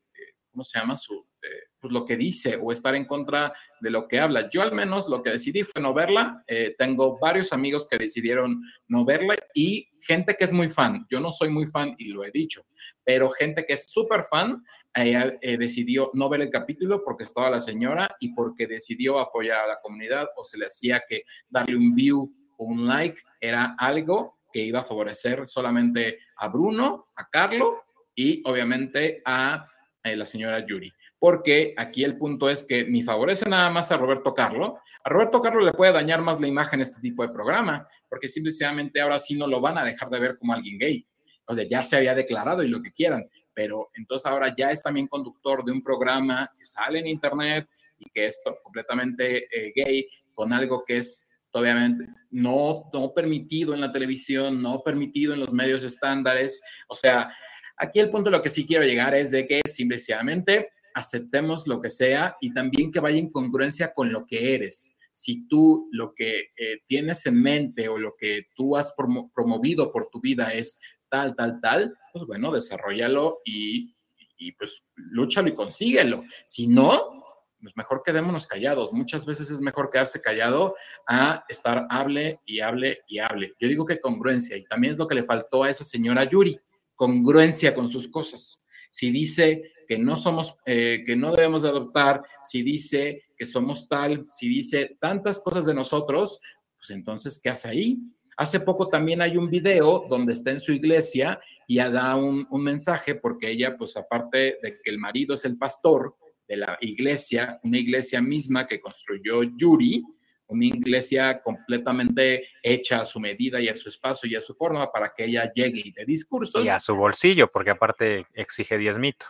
[0.52, 0.98] ¿cómo se llama?
[0.98, 4.50] Su, eh, pues lo que dice o estar en contra de lo que habla.
[4.50, 6.42] Yo al menos lo que decidí fue no verla.
[6.48, 11.06] Eh, tengo varios amigos que decidieron no verla y gente que es muy fan.
[11.10, 12.66] Yo no soy muy fan y lo he dicho,
[13.04, 14.64] pero gente que es súper fan
[14.96, 19.62] eh, eh, decidió no ver el capítulo porque estaba la señora y porque decidió apoyar
[19.62, 23.76] a la comunidad o se le hacía que darle un view o un like era
[23.78, 27.82] algo que iba a favorecer solamente a Bruno, a Carlo
[28.14, 29.68] y obviamente a
[30.04, 30.94] eh, la señora Yuri.
[31.18, 34.80] Porque aquí el punto es que ni favorece nada más a Roberto Carlo.
[35.04, 39.02] A Roberto Carlo le puede dañar más la imagen este tipo de programa, porque simplemente
[39.02, 41.08] ahora sí no lo van a dejar de ver como alguien gay.
[41.46, 45.08] O ya se había declarado y lo que quieran, pero entonces ahora ya es también
[45.08, 47.68] conductor de un programa que sale en internet
[48.00, 53.82] y que es completamente eh, gay, con algo que es obviamente no, no permitido en
[53.82, 56.64] la televisión, no permitido en los medios estándares.
[56.88, 57.32] O sea,
[57.78, 61.92] aquí el punto lo que sí quiero llegar es de que simplemente aceptemos lo que
[61.92, 64.98] sea y también que vaya en congruencia con lo que eres.
[65.12, 69.92] Si tú lo que eh, tienes en mente o lo que tú has promo- promovido
[69.92, 70.80] por tu vida es
[71.14, 73.96] tal, tal, tal, pues bueno, desarrollalo y,
[74.36, 76.24] y pues lúchalo y consíguelo.
[76.48, 77.24] Si no,
[77.62, 78.92] pues mejor quedémonos callados.
[78.92, 80.76] Muchas veces es mejor quedarse callado
[81.08, 83.54] a estar hable y hable y hable.
[83.60, 86.60] Yo digo que congruencia, y también es lo que le faltó a esa señora Yuri,
[86.96, 88.66] congruencia con sus cosas.
[88.90, 93.88] Si dice que no somos, eh, que no debemos de adoptar, si dice que somos
[93.88, 96.42] tal, si dice tantas cosas de nosotros,
[96.76, 98.00] pues entonces, ¿qué hace ahí?
[98.38, 102.64] Hace poco también hay un video donde está en su iglesia y da un, un
[102.64, 106.16] mensaje porque ella, pues aparte de que el marido es el pastor,
[106.48, 110.04] de la iglesia, una iglesia misma que construyó Yuri,
[110.48, 114.92] una iglesia completamente hecha a su medida y a su espacio y a su forma
[114.92, 116.66] para que ella llegue y de discursos.
[116.66, 119.26] Y a su bolsillo, porque aparte exige diezmito.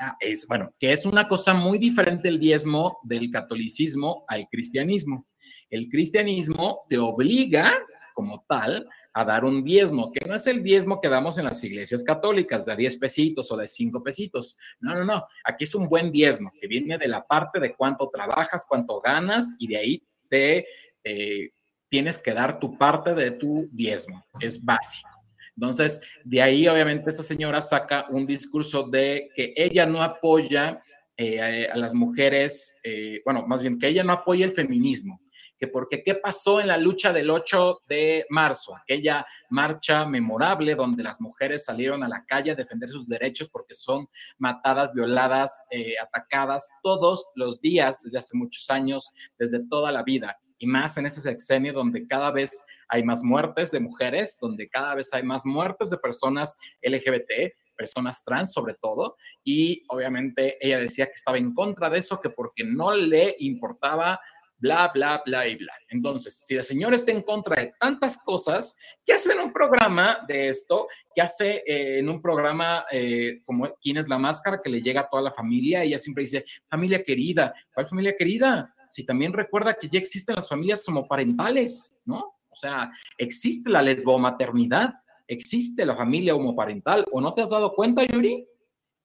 [0.00, 5.26] Ah, Es, bueno, que es una cosa muy diferente el diezmo del catolicismo al cristianismo.
[5.68, 7.84] El cristianismo te obliga
[8.16, 11.62] como tal a dar un diezmo, que no es el diezmo que damos en las
[11.62, 14.56] iglesias católicas de 10 pesitos o de 5 pesitos.
[14.80, 15.26] No, no, no.
[15.44, 19.54] Aquí es un buen diezmo que viene de la parte de cuánto trabajas, cuánto ganas
[19.58, 20.66] y de ahí te
[21.04, 21.50] eh,
[21.90, 24.24] tienes que dar tu parte de tu diezmo.
[24.40, 25.10] Es básico.
[25.54, 30.82] Entonces, de ahí obviamente esta señora saca un discurso de que ella no apoya
[31.18, 35.20] eh, a las mujeres, eh, bueno, más bien que ella no apoya el feminismo
[35.58, 41.02] que porque qué pasó en la lucha del 8 de marzo, aquella marcha memorable donde
[41.02, 45.94] las mujeres salieron a la calle a defender sus derechos porque son matadas, violadas, eh,
[46.02, 50.38] atacadas todos los días desde hace muchos años, desde toda la vida.
[50.58, 54.94] Y más en este sexenio donde cada vez hay más muertes de mujeres, donde cada
[54.94, 61.06] vez hay más muertes de personas LGBT, personas trans sobre todo, y obviamente ella decía
[61.06, 64.18] que estaba en contra de eso, que porque no le importaba
[64.58, 65.72] bla, bla, bla y bla.
[65.88, 70.18] Entonces, si la señora está en contra de tantas cosas, ¿qué hace en un programa
[70.26, 70.88] de esto?
[71.14, 74.60] ¿Qué hace eh, en un programa eh, como ¿Quién es la máscara?
[74.62, 75.82] que le llega a toda la familia?
[75.82, 77.54] Ella siempre dice, familia querida.
[77.72, 78.74] ¿Cuál familia querida?
[78.88, 82.36] Si también recuerda que ya existen las familias homoparentales, ¿no?
[82.48, 84.94] O sea, existe la lesbomaternidad,
[85.26, 88.48] existe la familia homoparental, ¿o no te has dado cuenta, Yuri?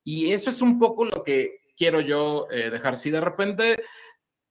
[0.04, 2.96] Y eso es un poco lo que quiero yo eh, dejar.
[2.96, 3.84] Si de repente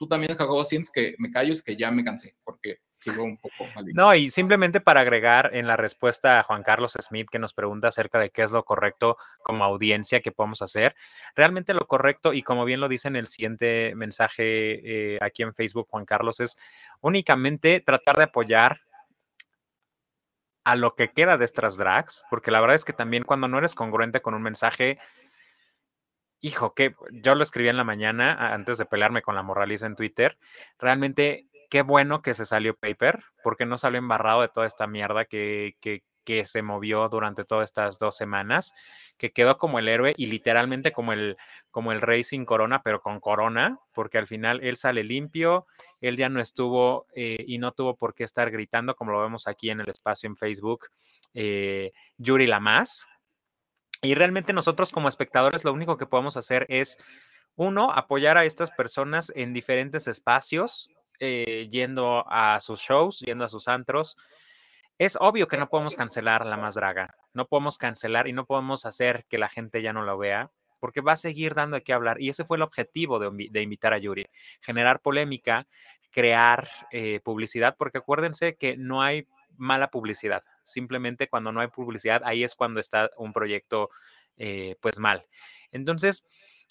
[0.00, 3.36] tú también, Jacobo, sientes que me callo, es que ya me cansé, porque sigo un
[3.36, 3.84] poco mal.
[3.92, 7.88] No, y simplemente para agregar en la respuesta a Juan Carlos Smith, que nos pregunta
[7.88, 10.96] acerca de qué es lo correcto como audiencia que podemos hacer,
[11.36, 15.52] realmente lo correcto, y como bien lo dice en el siguiente mensaje eh, aquí en
[15.52, 16.56] Facebook, Juan Carlos, es
[17.02, 18.80] únicamente tratar de apoyar
[20.64, 23.58] a lo que queda de estas drags, porque la verdad es que también cuando no
[23.58, 24.98] eres congruente con un mensaje,
[26.40, 29.96] hijo, que yo lo escribí en la mañana antes de pelearme con la moraliza en
[29.96, 30.38] Twitter.
[30.78, 35.24] Realmente, qué bueno que se salió Paper, porque no salió embarrado de toda esta mierda
[35.24, 38.72] que, que, que se movió durante todas estas dos semanas,
[39.16, 41.36] que quedó como el héroe y literalmente como el,
[41.70, 45.66] como el rey sin corona, pero con corona, porque al final él sale limpio,
[46.00, 49.46] él ya no estuvo eh, y no tuvo por qué estar gritando, como lo vemos
[49.46, 50.86] aquí en el espacio en Facebook,
[51.34, 53.06] eh, Yuri la más.
[54.02, 56.98] Y realmente nosotros como espectadores lo único que podemos hacer es,
[57.56, 60.88] uno, apoyar a estas personas en diferentes espacios,
[61.18, 64.16] eh, yendo a sus shows, yendo a sus antros.
[64.98, 68.86] Es obvio que no podemos cancelar la más draga, no podemos cancelar y no podemos
[68.86, 71.92] hacer que la gente ya no lo vea, porque va a seguir dando de qué
[71.92, 72.20] hablar.
[72.20, 74.26] Y ese fue el objetivo de invitar a Yuri,
[74.62, 75.66] generar polémica,
[76.10, 79.26] crear eh, publicidad, porque acuérdense que no hay
[79.60, 80.42] mala publicidad.
[80.62, 83.90] Simplemente cuando no hay publicidad, ahí es cuando está un proyecto
[84.36, 85.26] eh, pues mal.
[85.70, 86.24] Entonces,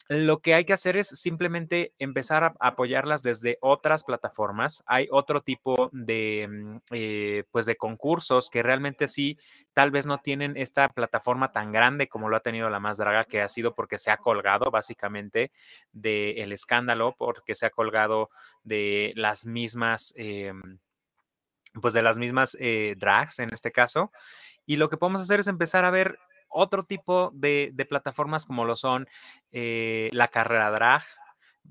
[0.08, 4.84] lo que hay que hacer es simplemente empezar a apoyarlas desde otras plataformas.
[4.88, 9.38] Hay otro tipo de, mm, eh, pues de concursos que realmente sí,
[9.74, 13.24] tal vez no tienen esta plataforma tan grande como lo ha tenido la más draga,
[13.24, 15.52] que ha sido porque se ha colgado básicamente
[15.92, 18.32] del escándalo, porque se ha colgado
[18.64, 20.14] de las mismas...
[20.18, 20.80] em,
[21.82, 24.12] pues de las mismas eh, drags en este caso.
[24.66, 28.66] Y lo que podemos hacer es empezar a ver otro tipo de, de plataformas como
[28.66, 29.08] lo son
[29.52, 31.04] eh, la carrera drag,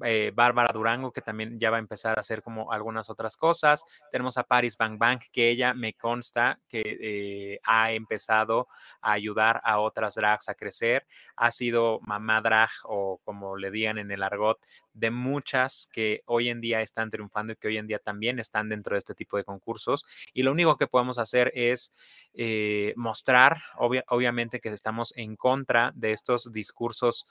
[0.04, 3.84] eh, Bárbara Durango, que también ya va a empezar a hacer como algunas otras cosas.
[4.10, 8.68] Tenemos a Paris Bang Bang, que ella me consta que eh, ha empezado
[9.00, 11.06] a ayudar a otras drags a crecer.
[11.36, 14.58] Ha sido mamá drag o como le digan en el argot,
[14.92, 18.68] de muchas que hoy en día están triunfando y que hoy en día también están
[18.68, 20.04] dentro de este tipo de concursos.
[20.34, 21.94] Y lo único que podemos hacer es
[22.34, 27.26] eh, mostrar, obvia- obviamente, que estamos en contra de estos discursos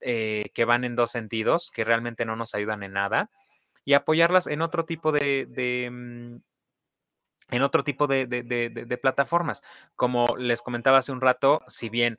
[0.00, 3.30] eh, que van en dos sentidos, que realmente no nos ayudan en nada,
[3.84, 6.36] y apoyarlas en otro tipo de, mm,
[7.50, 9.62] en otro tipo de, plataformas.
[9.96, 12.18] Como les comentaba hace un rato, si bien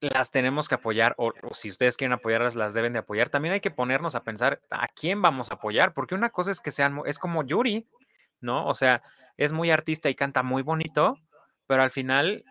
[0.00, 3.28] las tenemos que apoyar, o, o si ustedes quieren apoyarlas, las deben de apoyar.
[3.30, 6.60] También hay que ponernos a pensar a quién vamos a apoyar, porque una cosa es
[6.60, 7.86] que sean, es como Yuri,
[8.40, 8.66] ¿no?
[8.66, 9.02] O sea,
[9.36, 11.18] es muy artista y canta muy bonito,
[11.66, 12.44] pero al final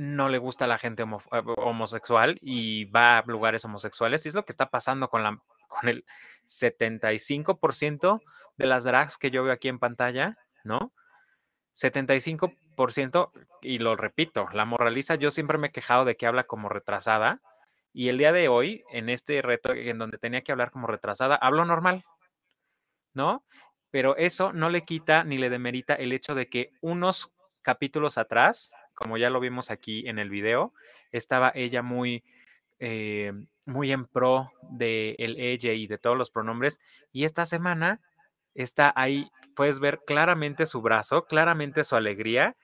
[0.00, 4.24] no le gusta a la gente eh, homosexual y va a lugares homosexuales.
[4.24, 5.38] Y es lo que está pasando con, la,
[5.68, 6.06] con el
[6.46, 8.22] 75%
[8.56, 10.94] de las drags que yo veo aquí en pantalla, ¿no?
[11.76, 13.30] 75%,
[13.60, 17.42] y lo repito, la moraliza, yo siempre me he quejado de que habla como retrasada,
[17.92, 21.36] y el día de hoy, en este reto en donde tenía que hablar como retrasada,
[21.36, 22.04] hablo normal,
[23.12, 23.44] ¿no?
[23.90, 27.30] Pero eso no le quita ni le demerita el hecho de que unos
[27.62, 30.74] capítulos atrás, como ya lo vimos aquí en el video,
[31.10, 32.22] estaba ella muy,
[32.78, 33.32] eh,
[33.64, 36.78] muy en pro de el ella y de todos los pronombres,
[37.10, 38.00] y esta semana
[38.54, 42.56] está ahí, puedes ver claramente su brazo, claramente su alegría,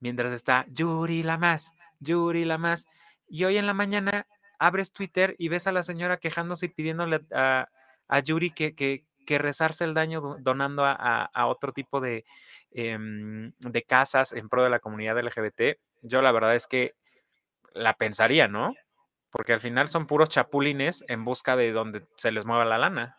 [0.00, 2.86] mientras está Yuri la más, Yuri la más,
[3.28, 4.26] y hoy en la mañana
[4.58, 7.68] abres Twitter y ves a la señora quejándose y pidiéndole a,
[8.08, 12.24] a Yuri que, que, que rezarse el daño do- donando a otro tipo de,
[12.70, 15.78] em, de casas en pro de la comunidad LGBT.
[16.02, 16.94] Yo la verdad es que
[17.74, 18.72] la pensaría, ¿no?
[19.30, 23.16] Porque al final son puros chapulines en busca de donde se les mueva la lana.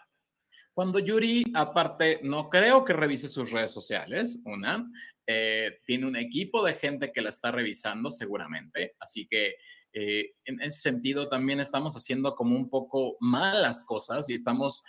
[0.74, 4.88] Cuando Yuri, aparte, no creo que revise sus redes sociales, una,
[5.26, 9.56] eh, tiene un equipo de gente que la está revisando seguramente, así que
[9.94, 14.84] eh, en ese sentido también estamos haciendo como un poco malas cosas y estamos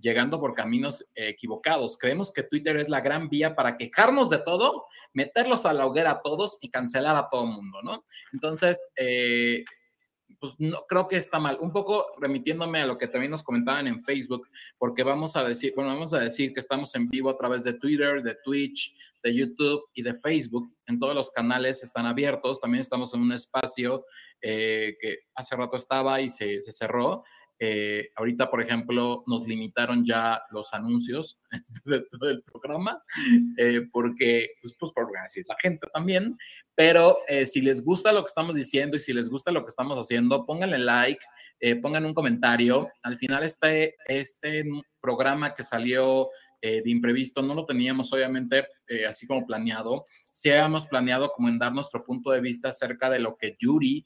[0.00, 1.96] llegando por caminos eh, equivocados.
[1.98, 6.12] Creemos que Twitter es la gran vía para quejarnos de todo, meterlos a la hoguera
[6.12, 8.04] a todos y cancelar a todo el mundo, ¿no?
[8.32, 9.64] Entonces, eh,
[10.40, 11.56] pues no creo que está mal.
[11.60, 15.72] Un poco remitiéndome a lo que también nos comentaban en Facebook, porque vamos a decir,
[15.74, 19.34] bueno, vamos a decir que estamos en vivo a través de Twitter, de Twitch, de
[19.34, 20.70] YouTube y de Facebook.
[20.86, 22.60] En todos los canales están abiertos.
[22.60, 24.04] También estamos en un espacio
[24.40, 27.24] eh, que hace rato estaba y se, se cerró.
[27.66, 31.40] Eh, ahorita, por ejemplo, nos limitaron ya los anuncios
[31.86, 33.02] de todo el programa,
[33.56, 34.92] eh, porque, pues, pues,
[35.24, 36.36] así es la gente también.
[36.74, 39.68] Pero eh, si les gusta lo que estamos diciendo y si les gusta lo que
[39.68, 41.24] estamos haciendo, pónganle like,
[41.80, 42.90] pongan un comentario.
[43.02, 44.64] Al final, este, este
[45.00, 46.28] programa que salió
[46.60, 48.66] de imprevisto no lo teníamos, obviamente,
[49.08, 50.06] así como planeado.
[50.30, 54.04] Sí habíamos planeado como en dar nuestro punto de vista acerca de lo que Yuri,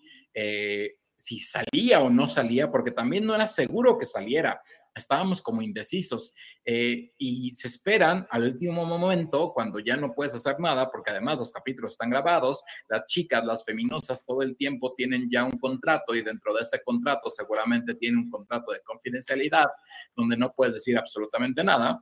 [1.18, 4.62] si salía o no salía, porque también no era seguro que saliera
[4.98, 10.60] estábamos como indecisos eh, y se esperan al último momento cuando ya no puedes hacer
[10.60, 15.28] nada porque además los capítulos están grabados, las chicas, las feminosas todo el tiempo tienen
[15.30, 19.66] ya un contrato y dentro de ese contrato seguramente tiene un contrato de confidencialidad
[20.14, 22.00] donde no puedes decir absolutamente nada.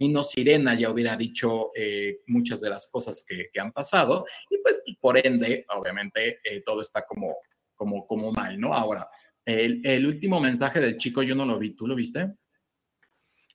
[0.00, 4.24] Y no Sirena ya hubiera dicho eh, muchas de las cosas que, que, han pasado
[4.48, 7.36] y pues por ende, obviamente, eh, todo está como,
[7.78, 8.74] como, como mal, ¿no?
[8.74, 9.08] Ahora,
[9.46, 12.34] el, el, último mensaje del chico yo no lo vi, ¿tú lo viste?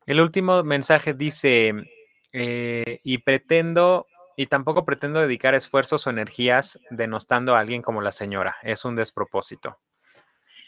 [0.07, 1.73] El último mensaje dice,
[2.31, 8.11] eh, y pretendo, y tampoco pretendo dedicar esfuerzos o energías denostando a alguien como la
[8.11, 8.55] señora.
[8.63, 9.77] Es un despropósito.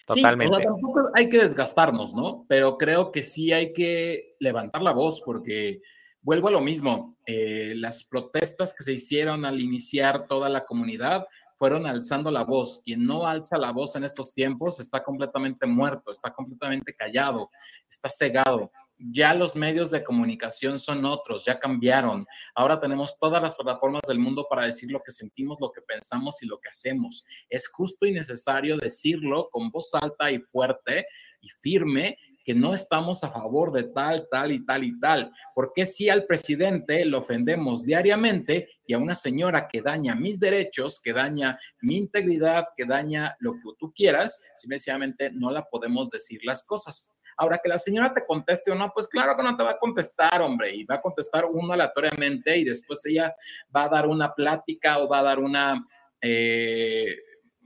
[0.06, 0.56] Totalmente.
[0.56, 2.46] Sí, o sea, tampoco hay que desgastarnos, ¿no?
[2.48, 5.82] Pero creo que sí hay que levantar la voz porque
[6.22, 7.18] vuelvo a lo mismo.
[7.26, 11.26] Eh, las protestas que se hicieron al iniciar toda la comunidad
[11.56, 12.82] fueron alzando la voz.
[12.84, 17.50] Quien no alza la voz en estos tiempos está completamente muerto, está completamente callado,
[17.90, 18.72] está cegado.
[18.98, 22.26] Ya los medios de comunicación son otros, ya cambiaron.
[22.54, 26.42] Ahora tenemos todas las plataformas del mundo para decir lo que sentimos, lo que pensamos
[26.42, 27.26] y lo que hacemos.
[27.50, 31.08] Es justo y necesario decirlo con voz alta y fuerte
[31.42, 35.32] y firme que no estamos a favor de tal, tal y tal y tal.
[35.56, 41.02] Porque si al presidente lo ofendemos diariamente y a una señora que daña mis derechos,
[41.02, 46.40] que daña mi integridad, que daña lo que tú quieras, simplemente no la podemos decir
[46.44, 47.18] las cosas.
[47.38, 49.80] Ahora, que la señora te conteste o no, pues claro que no te va a
[49.80, 53.36] contestar, hombre, y va a contestar uno aleatoriamente y después ella
[53.76, 55.86] va a dar una plática o va a dar una,
[56.22, 57.18] eh,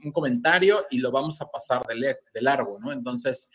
[0.04, 2.92] un comentario y lo vamos a pasar de, de largo, ¿no?
[2.92, 3.50] Entonces,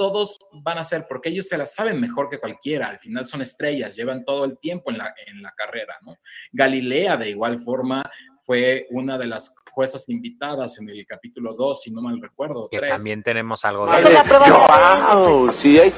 [0.00, 3.42] todos van a ser, porque ellos se la saben mejor que cualquiera, al final son
[3.42, 6.16] estrellas, llevan todo el tiempo en la, en la carrera, ¿no?
[6.52, 8.10] Galilea, de igual forma,
[8.44, 12.68] fue una de las juezas invitadas en el capítulo 2, si no mal recuerdo.
[12.68, 12.96] Que 3.
[12.96, 15.50] también tenemos algo de de ¡Wow!
[15.52, 15.92] Sí, hay...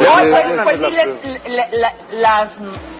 [0.00, 1.14] No, pues, pues dile
[1.48, 2.56] le, le, las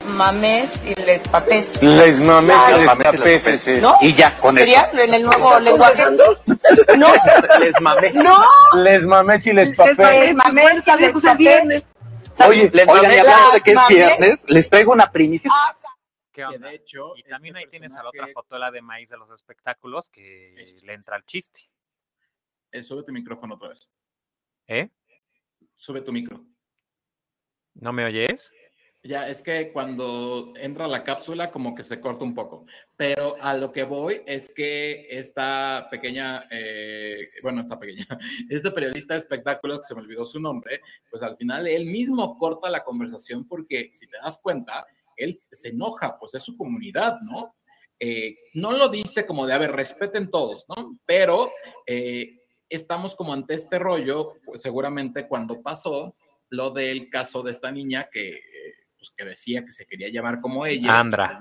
[0.06, 1.70] mames y les papés.
[1.80, 3.78] Les mames y les papés, sí.
[3.80, 3.96] ¿No?
[4.02, 5.00] Y ya, con ¿Sería eso.
[5.00, 6.04] en el nuevo lenguaje?
[6.98, 7.12] No.
[7.58, 8.14] Les mames.
[8.14, 8.44] No.
[8.74, 9.96] Les mames y les papés.
[9.98, 11.84] Les mames y les papés.
[12.46, 15.50] Oye, oigan, y hablando de que es viernes, les traigo una primicia.
[15.52, 15.76] Ah,
[16.32, 16.68] ¿Qué onda?
[16.68, 19.30] de hecho, y también este ahí tienes a la otra fotola de maíz de los
[19.30, 20.86] espectáculos que Este.
[20.86, 21.68] le entra al chiste.
[22.72, 23.90] Eh, sube tu micrófono otra vez.
[24.68, 24.88] ¿Eh?
[25.76, 26.44] Sube tu micro.
[27.74, 28.52] ¿No me oyes?
[29.02, 32.66] Ya, es que cuando entra la cápsula como que se corta un poco,
[32.96, 38.06] pero a lo que voy es que esta pequeña, eh, bueno, esta pequeña,
[38.50, 42.36] este periodista de espectáculo, que se me olvidó su nombre, pues al final él mismo
[42.36, 44.86] corta la conversación porque si te das cuenta,
[45.24, 47.54] él se enoja, pues es su comunidad, ¿no?
[47.98, 50.98] Eh, no lo dice como de, a ver, respeten todos, ¿no?
[51.04, 51.52] Pero
[51.86, 56.14] eh, estamos como ante este rollo, pues seguramente cuando pasó
[56.48, 58.40] lo del caso de esta niña que
[59.00, 61.00] pues, que decía que se quería llamar como ella.
[61.00, 61.40] Andra.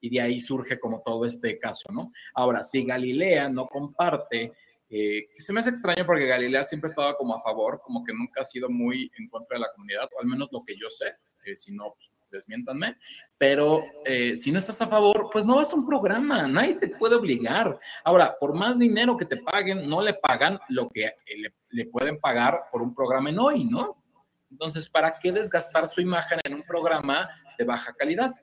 [0.00, 2.12] y de ahí surge como todo este caso, ¿no?
[2.34, 4.52] Ahora, si Galilea no comparte,
[4.90, 8.12] eh, que se me hace extraño porque Galilea siempre estaba como a favor, como que
[8.12, 10.88] nunca ha sido muy en contra de la comunidad, o al menos lo que yo
[10.88, 11.14] sé,
[11.46, 12.96] eh, si no, pues, desmiéntanme,
[13.36, 16.88] pero eh, si no estás a favor, pues no vas a un programa, nadie te
[16.88, 17.78] puede obligar.
[18.04, 22.18] Ahora, por más dinero que te paguen, no le pagan lo que le, le pueden
[22.18, 24.02] pagar por un programa en hoy, ¿no?
[24.50, 28.34] Entonces, ¿para qué desgastar su imagen en un programa de baja calidad?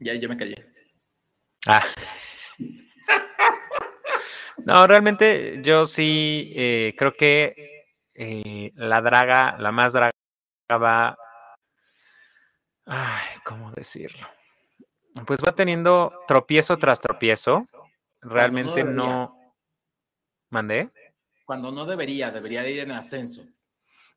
[0.00, 0.66] Ya, ya me callé.
[1.66, 1.84] Ah.
[4.64, 7.77] No, realmente yo sí eh, creo que
[8.20, 10.10] eh, la draga, la más draga
[10.70, 11.16] va.
[12.84, 14.26] Ay, ¿cómo decirlo?
[15.24, 17.62] Pues va teniendo tropiezo tras tropiezo.
[18.20, 19.54] Realmente no.
[20.50, 20.90] ¿Mandé?
[21.44, 23.44] Cuando no debería, debería ir en ascenso.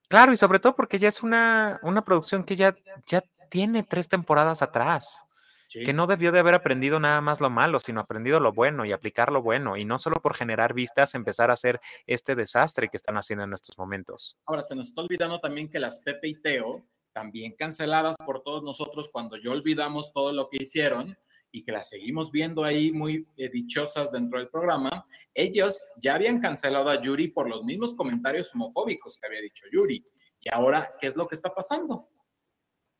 [0.07, 2.75] Claro, y sobre todo porque ya es una, una producción que ya,
[3.05, 5.23] ya tiene tres temporadas atrás.
[5.71, 8.91] Que no debió de haber aprendido nada más lo malo, sino aprendido lo bueno y
[8.91, 9.77] aplicar lo bueno.
[9.77, 13.53] Y no solo por generar vistas, empezar a hacer este desastre que están haciendo en
[13.53, 14.37] estos momentos.
[14.45, 18.63] Ahora, se nos está olvidando también que las Pepe y Teo, también canceladas por todos
[18.63, 21.17] nosotros cuando ya olvidamos todo lo que hicieron,
[21.51, 26.39] y que las seguimos viendo ahí muy eh, dichosas dentro del programa, ellos ya habían
[26.39, 30.03] cancelado a Yuri por los mismos comentarios homofóbicos que había dicho Yuri.
[30.39, 32.07] Y ahora, ¿qué es lo que está pasando?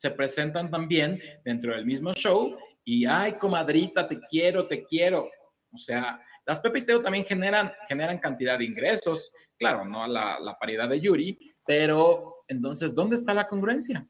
[0.02, 5.30] Se presentan también dentro del mismo show y, ay, comadrita, te quiero, te quiero.
[5.72, 10.90] O sea, las Pepiteo también generan, generan cantidad de ingresos, claro, no la, la paridad
[10.90, 14.08] de Yuri, pero entonces, ¿dónde está la congruencia?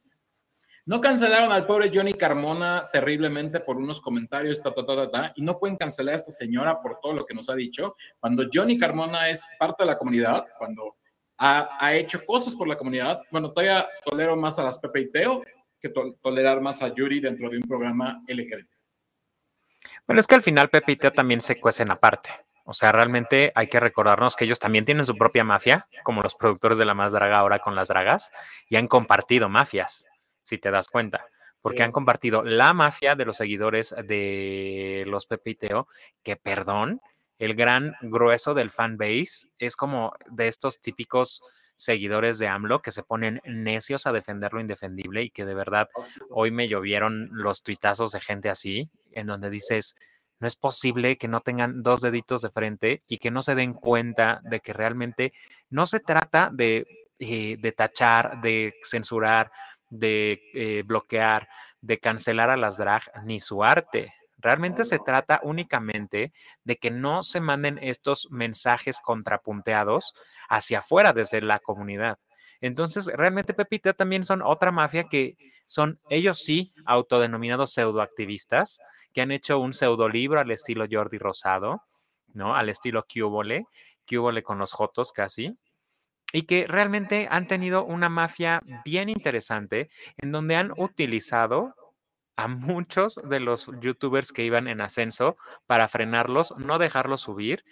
[0.85, 5.41] No cancelaron al pobre Johnny Carmona terriblemente por unos comentarios, ta, ta, ta, ta, y
[5.41, 8.77] no pueden cancelar a esta señora por todo lo que nos ha dicho, cuando Johnny
[8.77, 10.95] Carmona es parte de la comunidad, cuando
[11.37, 13.23] ha, hecho cosas por la comunidad.
[13.29, 15.41] Bueno, todavía tolero más a las Pepe y Teo
[15.81, 18.69] que tolerar más a Yuri dentro de un programa LGBT.
[20.05, 22.29] Bueno, es que al final Pepe y Teo también se cuecen aparte.
[22.63, 26.35] O sea, realmente hay que recordarnos que ellos también tienen su propia mafia, como los
[26.35, 28.31] productores de La Más Draga ahora con las dragas,
[28.69, 30.05] y han compartido mafias
[30.43, 31.25] si te das cuenta,
[31.61, 35.87] porque han compartido la mafia de los seguidores de los Pepiteo,
[36.23, 37.01] que perdón,
[37.39, 41.41] el gran grueso del fan base es como de estos típicos
[41.81, 45.89] seguidores de AMLO que se ponen necios a defender lo indefendible y que de verdad
[46.29, 49.95] hoy me llovieron los tuitazos de gente así, en donde dices,
[50.39, 53.73] no es posible que no tengan dos deditos de frente y que no se den
[53.73, 55.33] cuenta de que realmente
[55.71, 56.85] no se trata de,
[57.17, 59.51] eh, de tachar, de censurar,
[59.89, 61.47] de eh, bloquear,
[61.81, 64.13] de cancelar a las drag ni su arte.
[64.41, 66.33] Realmente se trata únicamente
[66.63, 70.13] de que no se manden estos mensajes contrapunteados
[70.49, 72.17] hacia afuera desde la comunidad.
[72.59, 75.35] Entonces, realmente Pepita también son otra mafia que
[75.65, 78.79] son ellos sí autodenominados pseudoactivistas,
[79.13, 81.83] que han hecho un pseudolibro al estilo Jordi Rosado,
[82.33, 82.55] ¿no?
[82.55, 83.65] Al estilo Cubole,
[84.07, 85.53] Cubole con los Jotos casi,
[86.33, 91.75] y que realmente han tenido una mafia bien interesante en donde han utilizado
[92.41, 95.35] a muchos de los youtubers que iban en ascenso
[95.67, 97.63] para frenarlos, no dejarlos subir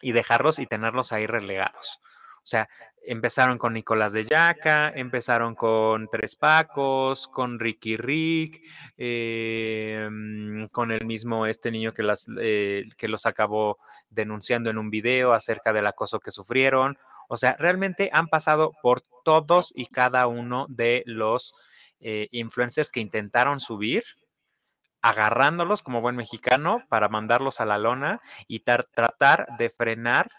[0.00, 1.98] y dejarlos y tenerlos ahí relegados.
[2.36, 2.68] O sea,
[3.04, 8.62] empezaron con Nicolás de Yaca, empezaron con Tres Pacos, con Ricky Rick,
[8.96, 13.78] em, con el mismo este niño que, las, eh, que los acabó
[14.10, 16.98] denunciando en un video acerca del acoso que sufrieron.
[17.28, 21.52] O sea, realmente han pasado por todos y cada uno de los
[22.00, 24.04] eh, influencers que intentaron subir,
[25.02, 30.30] agarrándolos como buen mexicano para mandarlos a la lona y tratar de frenar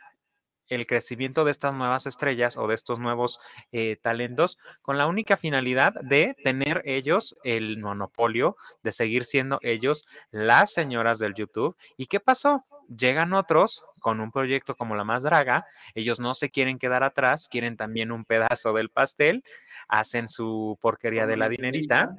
[0.69, 3.39] el crecimiento de estas nuevas estrellas o de estos nuevos
[3.71, 10.05] eh, talentos con la única finalidad de tener ellos el monopolio, de seguir siendo ellos
[10.31, 11.75] las señoras del YouTube.
[11.95, 12.61] ¿Y qué pasó?
[12.89, 17.47] Llegan otros con un proyecto como La Más Draga, ellos no se quieren quedar atrás,
[17.49, 19.43] quieren también un pedazo del pastel,
[19.88, 22.15] hacen su porquería de la dinerita,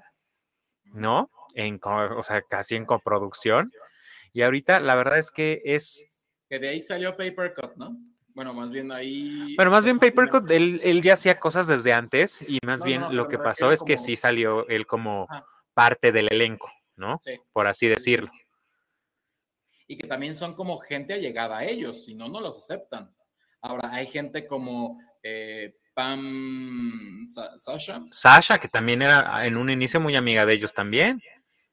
[0.85, 1.31] ¿no?
[1.55, 3.71] En, o sea, casi en coproducción
[4.33, 6.07] Y ahorita la verdad es que es...
[6.49, 7.97] Que de ahí salió Papercut, ¿no?
[8.29, 9.55] Bueno, más bien ahí...
[9.57, 13.01] Bueno, más bien Papercut, él, él ya hacía cosas desde antes y más No, bien
[13.03, 15.45] no, lo que pasó es que sí salió él como Ajá.
[15.75, 17.19] parte del elenco, ¿no?
[17.21, 17.33] Sí.
[17.53, 18.31] Por así decirlo.
[19.89, 23.11] y que también son como gente allegada a ellos, si no, no los aceptan.
[23.63, 30.01] Ahora, hay gente como eh, Pam Sa- Sasha, Sasha, que también era en un inicio
[30.01, 31.21] muy amiga de ellos también.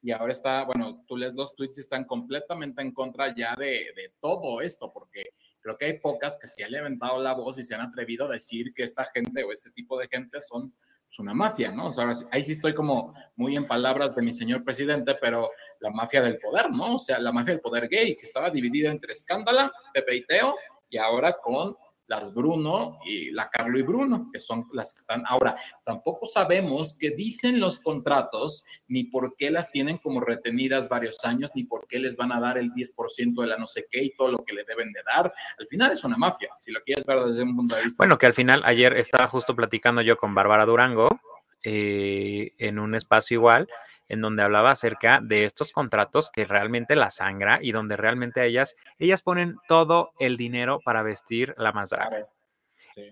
[0.02, 3.66] y ahora está, bueno, tú lees los tweets y están completamente en contra ya de,
[3.94, 7.62] de todo esto, porque creo que hay pocas que se han levantado la voz y
[7.62, 10.72] se han atrevido a decir que esta gente o este tipo de gente son
[11.06, 11.86] pues, una mafia, ¿no?
[11.88, 15.50] O sea, ahí sí estoy como muy en palabras de mi señor presidente, pero
[15.80, 16.96] la mafia del poder, ¿no?
[16.96, 20.54] O sea, la mafia del poder gay, que estaba dividida entre Escándala, Pepe y Teo,
[20.88, 25.24] y ahora con las Bruno y la Carlo y Bruno, que son las que están
[25.26, 25.56] ahora.
[25.84, 31.50] Tampoco sabemos qué dicen los contratos, ni por qué las tienen como retenidas varios años,
[31.54, 34.14] ni por qué les van a dar el 10% de la no sé qué y
[34.14, 35.32] todo lo que le deben de dar.
[35.58, 37.96] Al final es una mafia, si lo quieres ver desde un punto de vista.
[37.98, 41.08] Bueno, que al final ayer estaba justo platicando yo con Bárbara Durango
[41.62, 43.68] eh, en un espacio igual,
[44.08, 48.76] en donde hablaba acerca de estos contratos que realmente la sangra y donde realmente ellas,
[48.98, 52.26] ellas ponen todo el dinero para vestir la más draga.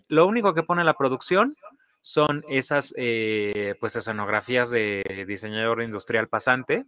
[0.08, 1.54] Lo único que pone la producción
[2.00, 6.86] son esas eh, pues escenografías de diseñador industrial pasante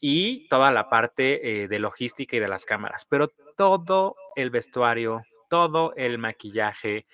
[0.00, 5.22] y toda la parte eh, de logística y de las cámaras, pero todo el vestuario,
[5.48, 7.06] todo el maquillaje,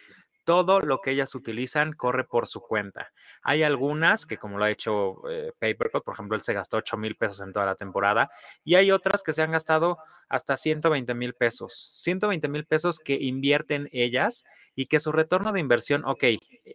[0.45, 3.13] todo lo que ellas utilizan corre por su cuenta.
[3.49, 6.97] Hay algunas que, como lo ha hecho eh, Papercut, por ejemplo, él se gastó 8
[6.97, 8.29] mil pesos en toda la temporada,
[8.65, 11.93] y hay otras que se han gastado hasta 120 mil pesos.
[11.95, 14.45] 120 mil pesos que invierten ellas
[14.75, 16.25] y que su retorno de inversión, ok,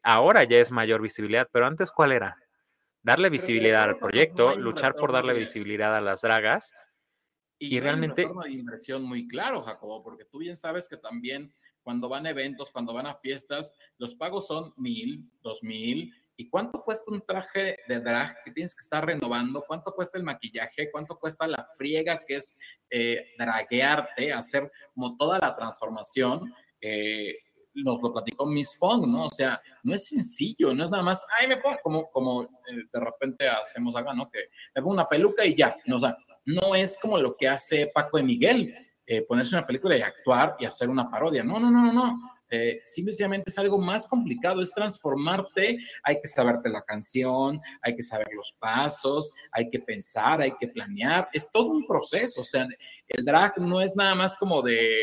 [0.02, 2.38] ahora ya es mayor visibilidad, pero antes, ¿cuál era?
[3.04, 6.74] Darle visibilidad al proyecto, luchar por darle visibilidad a las dragas.
[7.60, 11.54] Y, Y realmente- retorno de inversión muy claro, Jacobo, porque tú bien sabes que también
[11.84, 16.14] cuando van a eventos, cuando van a fiestas, los pagos son mil, dos mil.
[16.42, 19.64] ¿Y cuánto cuesta un traje de drag que tienes que estar renovando?
[19.68, 20.90] ¿Cuánto cuesta el maquillaje?
[20.90, 22.58] ¿Cuánto cuesta la friega que es
[22.90, 26.52] eh, draguearte, hacer como toda la transformación?
[26.82, 27.36] Eh,
[27.76, 29.26] nos lo platicó Miss Fong, ¿no?
[29.26, 33.00] O sea, no es sencillo, no es nada más, ay, me pongo, como, eh, de
[33.00, 34.28] repente hacemos acá, ¿no?
[34.28, 37.50] Que me pongo una peluca y ya, no, o sea, no es como lo que
[37.50, 38.76] hace Paco de Miguel,
[39.06, 41.44] eh, ponerse una película y actuar y hacer una parodia.
[41.44, 42.31] No, no, no, no, no.
[42.54, 48.04] Eh, simplemente es algo más complicado, es transformarte, hay que saberte la canción, hay que
[48.04, 52.68] saber los pasos, hay que pensar, hay que planear, es todo un proceso, o sea,
[53.08, 54.98] el drag no es nada más como de,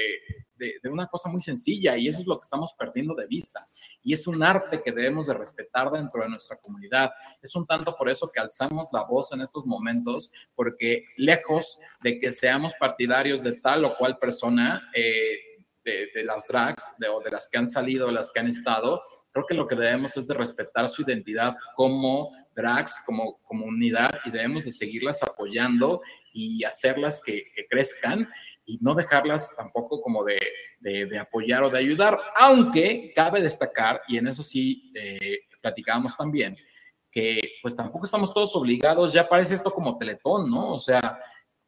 [0.90, 3.64] una cosa muy sencilla y eso es lo que estamos perdiendo de vista
[4.02, 7.12] y es un arte que debemos de respetar dentro de nuestra comunidad.
[7.40, 12.18] Es un tanto por eso que alzamos la voz en estos momentos, porque lejos de
[12.18, 15.47] que seamos partidarios de tal o cual persona, eh,
[16.14, 19.46] de, las drags de, o de las que han salido, las que han estado, creo
[19.46, 24.64] que lo que debemos es de respetar su identidad como drags, como comunidad y debemos
[24.64, 28.28] de seguirlas apoyando y hacerlas que, crezcan
[28.64, 30.40] y no dejarlas tampoco como de,
[30.80, 36.56] de, apoyar o de ayudar, aunque cabe destacar, y en eso sí eh, platicábamos también,
[37.10, 40.74] que pues tampoco estamos todos obligados, ya parece esto como teletón, ¿no?
[40.74, 41.18] O sea,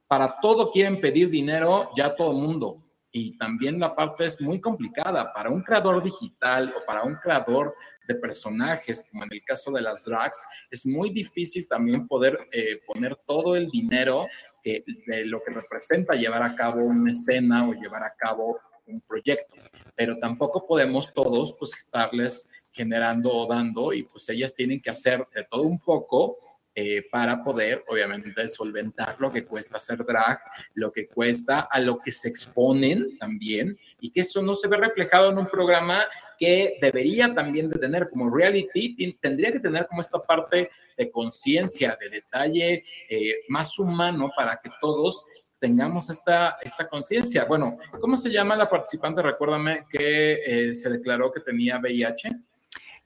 [0.07, 2.83] para todo quieren pedir dinero ya todo mundo.
[3.13, 7.75] Y también la parte es muy complicada para un creador digital o para un creador
[8.07, 12.81] de personajes, como en el caso de las drags, es muy difícil también poder eh,
[12.87, 14.27] poner todo el dinero
[14.63, 19.01] que, de lo que representa llevar a cabo una escena o llevar a cabo un
[19.01, 19.55] proyecto.
[19.95, 25.23] Pero tampoco podemos todos pues estarles generando o dando y pues ellas tienen que hacer
[25.35, 26.39] de todo un poco
[26.75, 30.39] eh, para poder obviamente solventar lo que cuesta hacer drag,
[30.75, 34.77] lo que cuesta a lo que se exponen también y que eso no se ve
[34.77, 36.05] reflejado en un programa
[36.39, 41.97] que debería también de tener como reality, tendría que tener como esta parte de conciencia,
[42.01, 45.25] de detalle eh, más humano para que todos
[45.59, 47.45] tengamos esta, esta conciencia.
[47.45, 49.23] Bueno, ¿cómo se llama la participante?
[49.23, 52.31] Recuérdame que eh, se declaró que tenía VIH.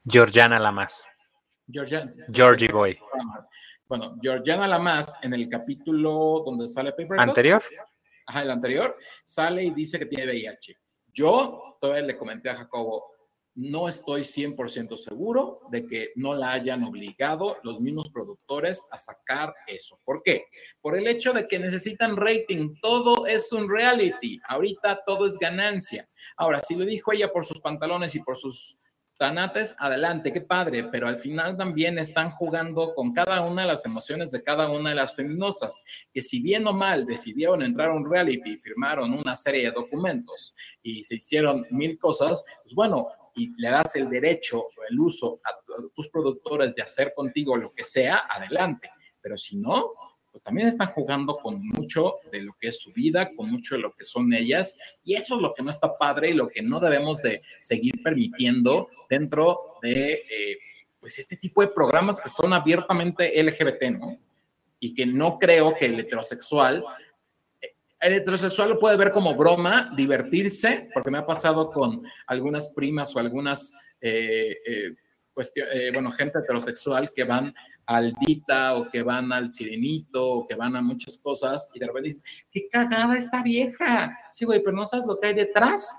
[0.06, 1.06] Georgiana Lamas.
[1.66, 2.98] Georgia- Georgie Boy.
[3.88, 7.62] Bueno, Georgiana Lamas, en el capítulo donde sale Paper ¿Anterior?
[8.26, 10.78] Ajá, el anterior, sale y dice que tiene VIH.
[11.12, 13.12] Yo todavía le comenté a Jacobo,
[13.56, 19.54] no estoy 100% seguro de que no la hayan obligado los mismos productores a sacar
[19.68, 20.00] eso.
[20.04, 20.46] ¿Por qué?
[20.80, 22.74] Por el hecho de que necesitan rating.
[22.82, 24.40] Todo es un reality.
[24.48, 26.04] Ahorita todo es ganancia.
[26.36, 28.76] Ahora, si lo dijo ella por sus pantalones y por sus
[29.24, 33.86] tanates, adelante, qué padre, pero al final también están jugando con cada una de las
[33.86, 37.94] emociones de cada una de las feminosas, que si bien o mal decidieron entrar a
[37.94, 43.50] un reality firmaron una serie de documentos y se hicieron mil cosas, pues bueno, y
[43.56, 45.58] le das el derecho o el uso a
[45.94, 48.90] tus productores de hacer contigo lo que sea, adelante.
[49.22, 49.92] Pero si no,
[50.34, 53.82] pues también están jugando con mucho de lo que es su vida, con mucho de
[53.82, 56.60] lo que son ellas, y eso es lo que no está padre y lo que
[56.60, 60.58] no debemos de seguir permitiendo dentro de eh,
[60.98, 64.18] pues este tipo de programas que son abiertamente LGBT, ¿no?
[64.80, 66.84] Y que no creo que el heterosexual,
[68.00, 73.14] el heterosexual lo puede ver como broma, divertirse, porque me ha pasado con algunas primas
[73.14, 74.94] o algunas, eh, eh,
[75.36, 77.54] eh bueno, gente heterosexual que van
[77.86, 81.86] al Dita o que van al Sirenito o que van a muchas cosas y de
[81.86, 84.18] repente dicen, qué cagada esta vieja.
[84.30, 85.96] Sí, güey, pero no sabes lo que hay detrás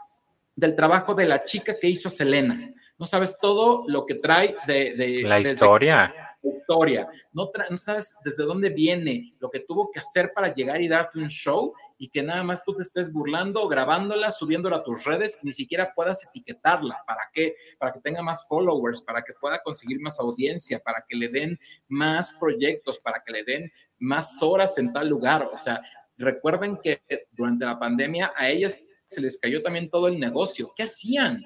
[0.56, 2.74] del trabajo de la chica que hizo Selena.
[2.98, 5.22] No sabes todo lo que trae de...
[5.24, 6.14] la historia.
[6.42, 7.08] historia.
[7.34, 11.20] No, no sabes desde dónde viene, lo que tuvo que hacer para llegar y darte
[11.20, 15.40] un show y que nada más tú te estés burlando, grabándola, subiéndola a tus redes,
[15.44, 17.04] ni siquiera puedas etiquetarla.
[17.08, 17.56] ¿Para qué?
[17.78, 21.60] Para que tenga más followers, para que pueda conseguir más audiencia, para que le den
[21.88, 25.50] más proyectos, para que le den más horas en tal lugar.
[25.54, 25.82] O sea,
[26.18, 28.78] recuerden que durante la pandemia a ellas
[29.08, 30.72] se les cayó también todo el negocio.
[30.76, 31.44] ¿Qué hacían?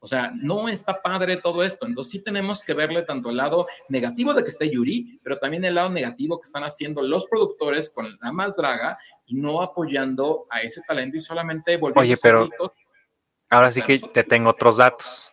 [0.00, 1.86] O sea, no está padre todo esto.
[1.86, 5.64] Entonces sí tenemos que verle tanto el lado negativo de que esté Yuri, pero también
[5.64, 10.46] el lado negativo que están haciendo los productores con la más draga y no apoyando
[10.50, 12.48] a ese talento y solamente volviendo Oye, pero
[13.50, 15.32] ahora sí que te tengo otros datos.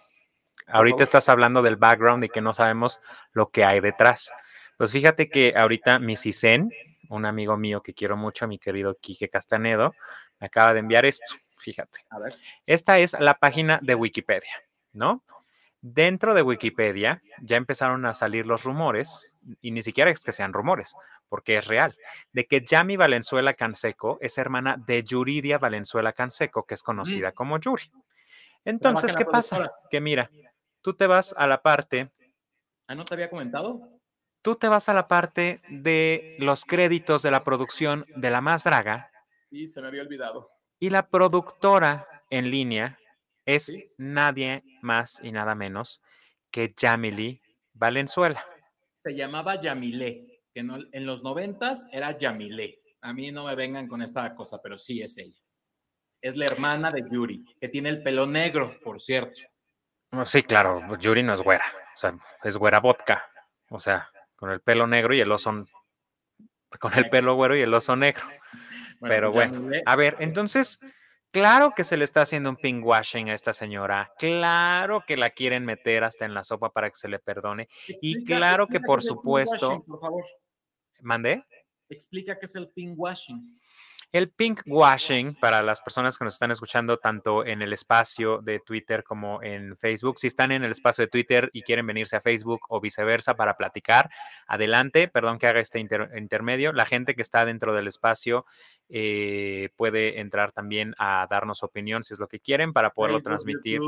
[0.67, 2.99] Ahorita estás hablando del background y que no sabemos
[3.33, 4.31] lo que hay detrás.
[4.77, 6.69] Pues fíjate que ahorita mi Cisen,
[7.09, 9.93] un amigo mío que quiero mucho, mi querido Quique Castanedo,
[10.39, 11.35] me acaba de enviar esto.
[11.63, 12.05] Fíjate.
[12.09, 12.35] A ver.
[12.65, 14.51] Esta es la página de Wikipedia,
[14.91, 15.23] ¿no?
[15.79, 20.51] Dentro de Wikipedia ya empezaron a salir los rumores, y ni siquiera es que sean
[20.51, 20.93] rumores,
[21.29, 21.95] porque es real,
[22.33, 27.33] de que Yami Valenzuela Canseco es hermana de Yuridia Valenzuela Canseco, que es conocida mm.
[27.33, 27.91] como Yuri.
[28.65, 29.69] Entonces, ¿qué pasa?
[29.89, 30.29] Que mira,
[30.81, 32.11] tú te vas a la parte.
[32.87, 33.81] Ah, ¿no te había comentado?
[34.41, 38.65] Tú te vas a la parte de los créditos de la producción de La Más
[38.65, 39.09] Draga.
[39.49, 40.49] Sí, se me había olvidado.
[40.79, 42.97] Y la productora en línea
[43.45, 46.01] es nadie más y nada menos
[46.51, 47.41] que Yamili
[47.73, 48.45] Valenzuela.
[48.91, 52.79] Se llamaba Yamile, que en los noventas era Yamile.
[53.01, 55.41] A mí no me vengan con esta cosa, pero sí es ella.
[56.21, 59.41] Es la hermana de Yuri, que tiene el pelo negro, por cierto.
[60.25, 61.65] Sí, claro, Yuri no es güera,
[61.95, 63.25] o sea, es güera vodka,
[63.69, 65.65] o sea, con el pelo negro y el oso,
[66.79, 68.23] con el pelo güero y el oso negro.
[69.07, 70.79] Pero pues bueno, a ver, entonces,
[71.31, 75.29] claro que se le está haciendo un pink washing a esta señora, claro que la
[75.29, 79.01] quieren meter hasta en la sopa para que se le perdone, y claro que por
[79.01, 79.83] supuesto...
[79.85, 80.23] por favor.
[81.01, 81.43] ¿Mandé?
[81.89, 83.59] Explica qué es el pink washing.
[84.13, 88.59] El pink washing, para las personas que nos están escuchando tanto en el espacio de
[88.59, 92.21] Twitter como en Facebook, si están en el espacio de Twitter y quieren venirse a
[92.21, 94.11] Facebook o viceversa para platicar,
[94.45, 96.73] adelante, perdón que haga este intermedio.
[96.73, 98.45] La gente que está dentro del espacio
[98.87, 103.79] eh, puede entrar también a darnos opinión si es lo que quieren para poderlo transmitir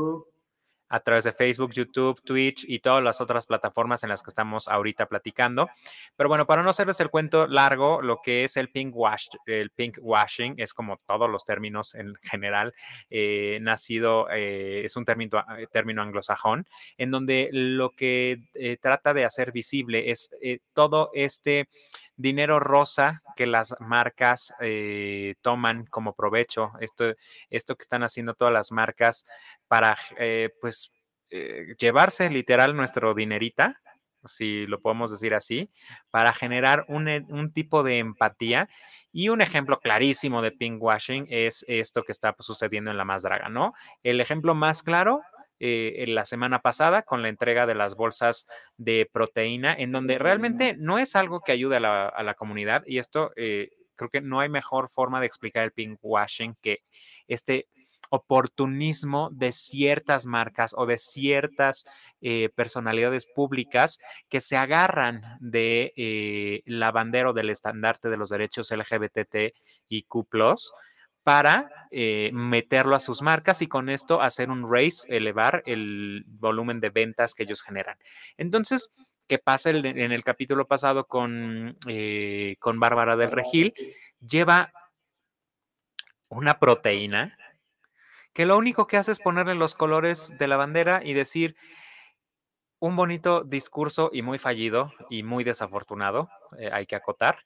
[0.88, 4.68] a través de Facebook, YouTube, Twitch y todas las otras plataformas en las que estamos
[4.68, 5.68] ahorita platicando.
[6.16, 9.70] Pero bueno, para no hacerles el cuento largo, lo que es el pink, wash, el
[9.70, 12.74] pink washing es como todos los términos en general,
[13.10, 16.66] eh, nacido, eh, es un término, eh, término anglosajón,
[16.98, 18.40] en donde lo que
[18.80, 20.30] trata de hacer visible es
[20.72, 21.68] todo este
[22.16, 27.14] dinero rosa que las marcas eh, toman como provecho, esto,
[27.50, 29.24] esto que están haciendo todas las marcas
[29.68, 30.90] para, eh, pues,
[31.30, 33.80] eh, llevarse literal nuestro dinerita,
[34.24, 35.68] si lo podemos decir así,
[36.10, 38.68] para generar un, un, tipo de empatía.
[39.12, 43.22] Y un ejemplo clarísimo de pink washing es esto que está sucediendo en la más
[43.22, 43.72] draga, ¿no?
[44.02, 45.22] El ejemplo más claro
[45.58, 48.46] eh, en la semana pasada con la entrega de las bolsas
[48.76, 53.32] de proteína, en donde realmente no es algo que ayude a la, comunidad y esto
[53.36, 56.82] eh, creo que no hay mejor forma de explicar el pink washing que
[57.26, 57.68] este
[58.10, 61.86] oportunismo de ciertas marcas o de ciertas
[62.20, 63.98] eh, personalidades públicas
[64.28, 69.54] que se agarran de la bandera o del estandarte de los derechos LGBT
[69.88, 70.28] y Q
[71.26, 76.78] para eh, meterlo a sus marcas y con esto hacer un raise, elevar el volumen
[76.78, 77.98] de ventas que ellos generan.
[78.36, 78.88] Entonces,
[79.26, 83.74] ¿qué pasa en el capítulo pasado con, eh, con Bárbara del Regil?
[84.20, 84.72] Lleva
[86.28, 87.36] una proteína
[88.32, 91.56] que lo único que hace es ponerle los colores de la bandera y decir,
[92.78, 97.40] un bonito discurso y muy fallido y muy desafortunado, eh, hay que acotar,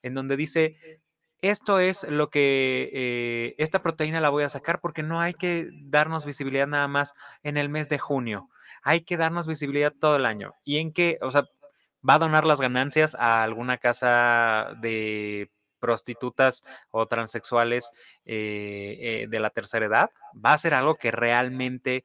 [0.00, 1.02] en donde dice,
[1.42, 5.68] esto es lo que, eh, esta proteína la voy a sacar porque no hay que
[5.72, 8.48] darnos visibilidad nada más en el mes de junio,
[8.82, 10.54] hay que darnos visibilidad todo el año.
[10.64, 11.18] ¿Y en qué?
[11.22, 11.44] O sea,
[12.08, 17.90] va a donar las ganancias a alguna casa de prostitutas o transexuales
[18.24, 20.10] eh, eh, de la tercera edad.
[20.34, 22.04] Va a ser algo que realmente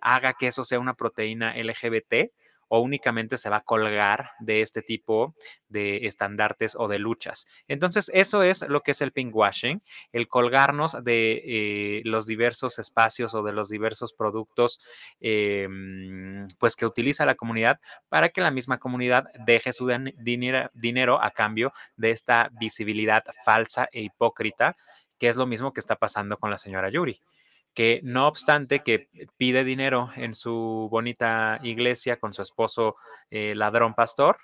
[0.00, 2.30] haga que eso sea una proteína LGBT
[2.68, 5.34] o únicamente se va a colgar de este tipo
[5.68, 7.46] de estandartes o de luchas.
[7.66, 13.34] Entonces, eso es lo que es el pinkwashing, el colgarnos de eh, los diversos espacios
[13.34, 14.80] o de los diversos productos
[15.20, 19.88] em, pues que utiliza la comunidad para que la misma comunidad deje su
[20.18, 24.76] dinero, dinero a cambio de esta visibilidad falsa e hipócrita,
[25.18, 27.20] que es lo mismo que está pasando con la señora Yuri
[27.78, 32.96] que no obstante que pide dinero en su bonita iglesia con su esposo
[33.30, 34.36] eh, ladrón pastor,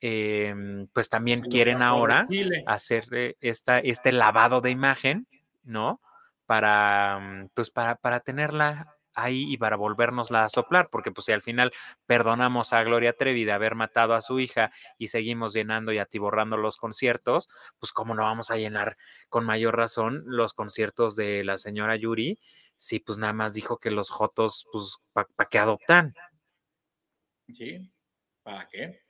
[0.00, 2.26] em, pues también quieren ahora
[2.66, 5.26] hacer esta, este lavado de imagen,
[5.64, 6.00] ¿no?
[6.46, 11.32] Para, mm, pues para, para tenerla ahí y para volvernosla a soplar, porque pues si
[11.32, 11.72] al final
[12.06, 16.56] perdonamos a Gloria Trevi de haber matado a su hija y seguimos llenando y atiborrando
[16.56, 17.48] los conciertos,
[17.78, 18.96] pues cómo no vamos a llenar
[19.28, 22.38] con mayor razón los conciertos de la señora Yuri,
[22.76, 26.14] si pues nada más dijo que los jotos, pues, ¿para pa qué adoptan?
[27.46, 27.92] Sí,
[28.42, 29.02] ¿para qué?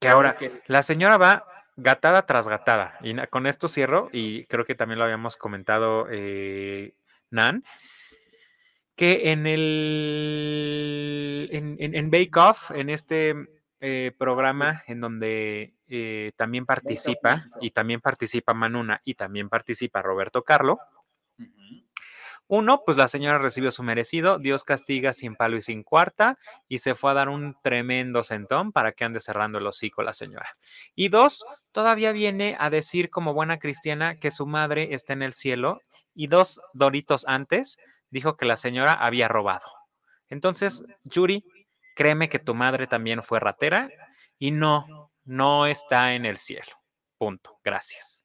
[0.00, 1.46] Que ahora, la señora va
[1.76, 6.94] gatada tras gatada, y con esto cierro, y creo que también lo habíamos comentado, eh,
[7.30, 7.64] Nan,
[8.96, 10.96] que en el
[11.52, 13.34] en, Bake Off, en este
[13.80, 20.42] eh, programa en donde eh, también participa y también participa Manuna y también participa Roberto
[20.42, 20.78] Carlo.
[22.48, 26.38] Uno, pues la señora recibió su merecido, Dios castiga sin palo y sin cuarta,
[26.68, 30.12] y se fue a dar un tremendo sentón para que ande cerrando el hocico la
[30.12, 30.56] señora.
[30.94, 35.32] Y dos, todavía viene a decir como buena cristiana que su madre está en el
[35.32, 35.80] cielo,
[36.14, 37.78] y dos doritos antes
[38.16, 39.70] dijo que la señora había robado.
[40.30, 41.44] Entonces, Yuri,
[41.94, 43.90] créeme que tu madre también fue ratera
[44.38, 46.72] y no, no está en el cielo.
[47.18, 47.60] Punto.
[47.62, 48.24] Gracias.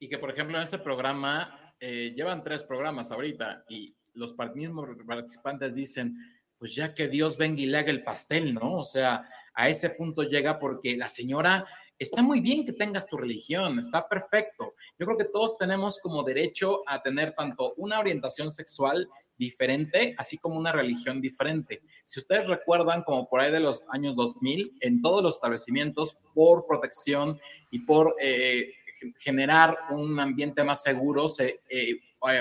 [0.00, 4.88] Y que, por ejemplo, en ese programa, eh, llevan tres programas ahorita y los mismos
[5.06, 6.14] participantes dicen,
[6.56, 8.72] pues ya que Dios venga y le haga el pastel, ¿no?
[8.72, 11.66] O sea, a ese punto llega porque la señora
[11.98, 14.74] está muy bien que tengas tu religión, está perfecto.
[14.98, 20.36] Yo creo que todos tenemos como derecho a tener tanto una orientación sexual diferente, así
[20.38, 21.82] como una religión diferente.
[22.04, 26.66] Si ustedes recuerdan, como por ahí de los años 2000, en todos los establecimientos, por
[26.66, 27.40] protección
[27.70, 28.72] y por eh,
[29.18, 32.00] generar un ambiente más seguro, se eh,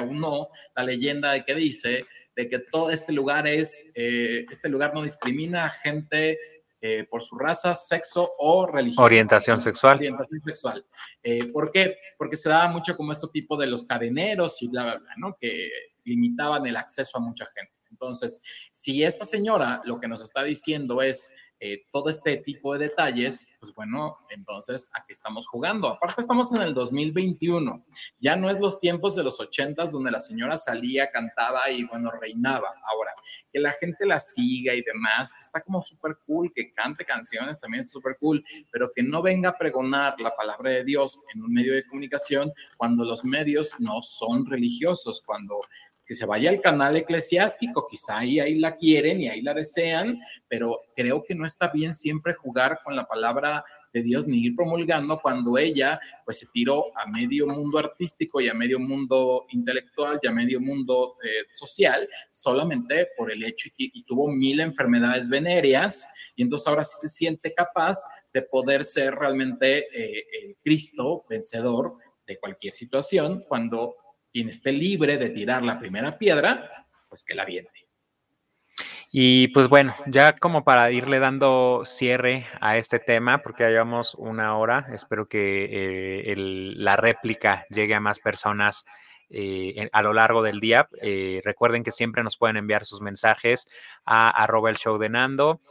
[0.09, 2.05] uno la leyenda de que dice
[2.35, 6.37] de que todo este lugar es, eh, este lugar no discrimina a gente
[6.79, 9.03] eh, por su raza, sexo o religión.
[9.03, 9.97] Orientación sexual.
[9.97, 10.85] Orientación sexual.
[11.23, 11.97] Eh, ¿Por qué?
[12.17, 15.37] Porque se daba mucho como este tipo de los cadeneros y bla, bla, bla, ¿no?
[15.39, 15.69] Que
[16.03, 17.73] limitaban el acceso a mucha gente.
[17.89, 22.87] Entonces, si esta señora lo que nos está diciendo es eh, todo este tipo de
[22.87, 25.87] detalles, pues bueno, entonces aquí estamos jugando.
[25.87, 27.83] Aparte estamos en el 2021,
[28.19, 32.11] ya no es los tiempos de los 80 donde la señora salía, cantaba y bueno,
[32.11, 32.69] reinaba.
[32.85, 33.11] Ahora,
[33.51, 37.81] que la gente la siga y demás, está como súper cool, que cante canciones también
[37.81, 41.53] es súper cool, pero que no venga a pregonar la palabra de Dios en un
[41.53, 45.61] medio de comunicación cuando los medios no son religiosos, cuando
[46.07, 50.19] que se vaya al canal eclesiástico, quizá ahí, ahí la quieren y ahí la desean,
[50.47, 54.55] pero creo que no está bien siempre jugar con la palabra de Dios ni ir
[54.55, 60.19] promulgando cuando ella pues se tiró a medio mundo artístico y a medio mundo intelectual
[60.21, 66.09] y a medio mundo eh, social solamente por el hecho y, tuvo mil enfermedades venéreas
[66.35, 67.97] y entonces ahora sí se siente capaz
[68.33, 71.95] de poder ser realmente eh, el Cristo vencedor
[72.25, 73.95] de cualquier situación cuando
[74.31, 77.87] quien esté libre de tirar la primera piedra, pues que la viente.
[79.11, 84.15] Y pues bueno, ya como para irle dando cierre a este tema, porque ya llevamos
[84.15, 88.85] una hora, espero que eh, la réplica llegue a más personas
[89.29, 90.89] eh, a lo largo del día.
[91.01, 93.67] Eh, recuerden que siempre nos pueden enviar sus mensajes
[94.05, 95.61] a arroba el show de Nando.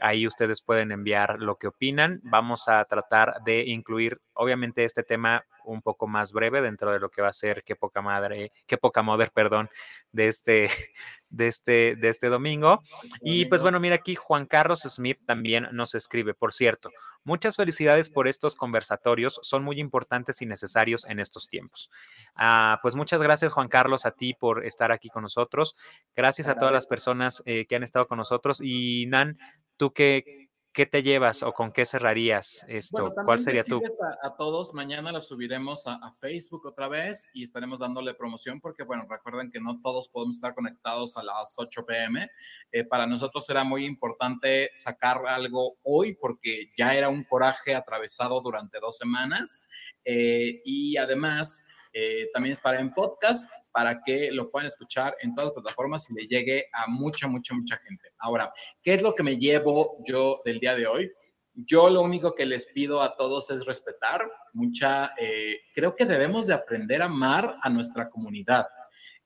[0.00, 2.20] ahí ustedes pueden enviar lo que opinan.
[2.22, 7.10] Vamos a tratar de incluir obviamente este tema un poco más breve dentro de lo
[7.10, 9.70] que va a ser qué poca madre, qué poca mother, perdón,
[10.10, 10.68] de este,
[11.28, 12.82] de este, de este domingo.
[13.20, 16.90] Y pues bueno, mira aquí Juan Carlos Smith también nos escribe, por cierto,
[17.24, 21.90] muchas felicidades por estos conversatorios, son muy importantes y necesarios en estos tiempos.
[22.34, 25.76] Ah, pues muchas gracias Juan Carlos a ti por estar aquí con nosotros,
[26.14, 29.38] gracias a todas las personas eh, que han estado con nosotros y Nan,
[29.76, 33.12] tú qué, ¿Qué te llevas o con qué cerrarías esto?
[33.26, 33.76] ¿Cuál sería tu...?
[33.76, 38.58] A, a, todos, mañana lo subiremos a, a, Facebook otra vez y estaremos dándole promoción
[38.58, 42.30] porque, bueno, recuerden que no todos podemos estar conectados a las 8 pm.
[42.72, 48.40] Eh, para nosotros era muy importante sacar algo hoy porque ya era un coraje atravesado
[48.40, 49.62] durante dos semanas
[50.04, 55.46] eh, y además eh, también estará en podcast para que lo puedan escuchar en todas
[55.46, 58.10] las plataformas y le llegue a mucha, mucha, mucha gente.
[58.18, 58.52] Ahora,
[58.82, 61.10] ¿qué es lo que me llevo yo del día de hoy?
[61.54, 66.46] Yo lo único que les pido a todos es respetar mucha, eh, creo que debemos
[66.46, 68.66] de aprender a amar a nuestra comunidad.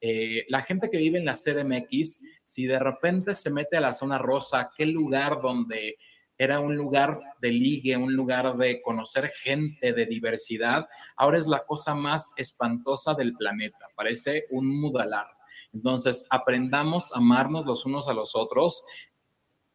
[0.01, 3.95] Eh, la gente que vive en la CDMX, si de repente se mete a la
[3.95, 5.97] zona rosa, aquel lugar donde
[6.39, 10.87] era un lugar de ligue, un lugar de conocer gente, de diversidad.
[11.17, 15.27] Ahora es la cosa más espantosa del planeta, parece un mudalar.
[15.73, 18.85] Entonces, aprendamos a amarnos los unos a los otros,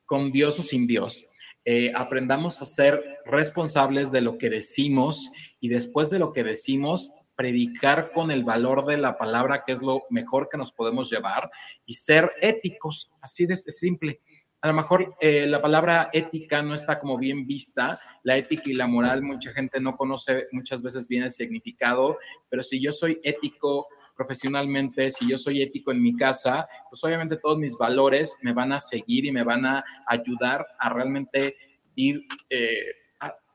[0.06, 1.26] con Dios o sin Dios.
[1.64, 7.12] Eh, aprendamos a ser responsables de lo que decimos y después de lo que decimos,
[7.36, 11.50] predicar con el valor de la palabra, que es lo mejor que nos podemos llevar,
[11.86, 14.20] y ser éticos, así de simple
[14.62, 18.74] a lo mejor eh, la palabra ética no está como bien vista, la ética y
[18.74, 23.20] la moral mucha gente no conoce muchas veces bien el significado, pero si yo soy
[23.24, 28.54] ético profesionalmente, si yo soy ético en mi casa, pues obviamente todos mis valores me
[28.54, 31.56] van a seguir y me van a ayudar a realmente
[31.96, 32.98] ir eh,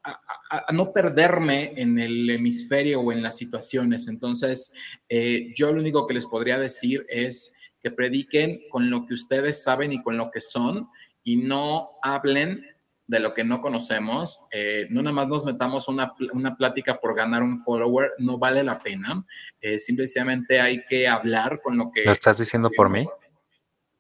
[0.05, 4.09] a, no perderme en el hemisferio o en las situaciones.
[4.09, 4.73] Entonces,
[5.09, 7.53] eh, yo lo único que les podría decir es
[7.87, 10.89] que prediquen con lo que ustedes saben y con lo que son
[11.23, 12.67] y no hablen
[13.07, 14.41] de lo que no conocemos.
[14.51, 18.65] Eh, no nada más nos metamos una, una, plática por ganar un follower, no vale
[18.65, 19.25] la pena.
[19.61, 22.05] Eh, simplemente hay que hablar con lo que...
[22.05, 23.07] ¿Lo estás diciendo por mí?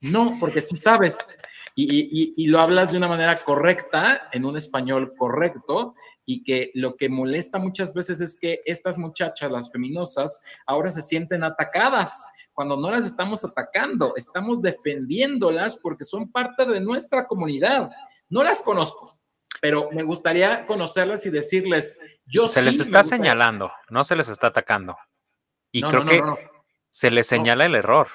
[0.00, 1.28] No, porque sí sabes.
[1.76, 6.72] Y, y, y, lo hablas de una manera correcta, en un español correcto, y que
[6.74, 12.26] lo que molesta muchas veces es que estas muchachas, las feminosas, ahora se sienten atacadas
[12.56, 17.90] cuando no las estamos atacando, estamos defendiéndolas porque son parte de nuestra comunidad.
[18.30, 19.12] No las conozco,
[19.60, 24.46] pero me gustaría conocerlas y decirles, yo se les está señalando, no se les está
[24.46, 24.96] atacando.
[25.70, 26.22] Y creo que
[26.90, 28.08] se les señala el error.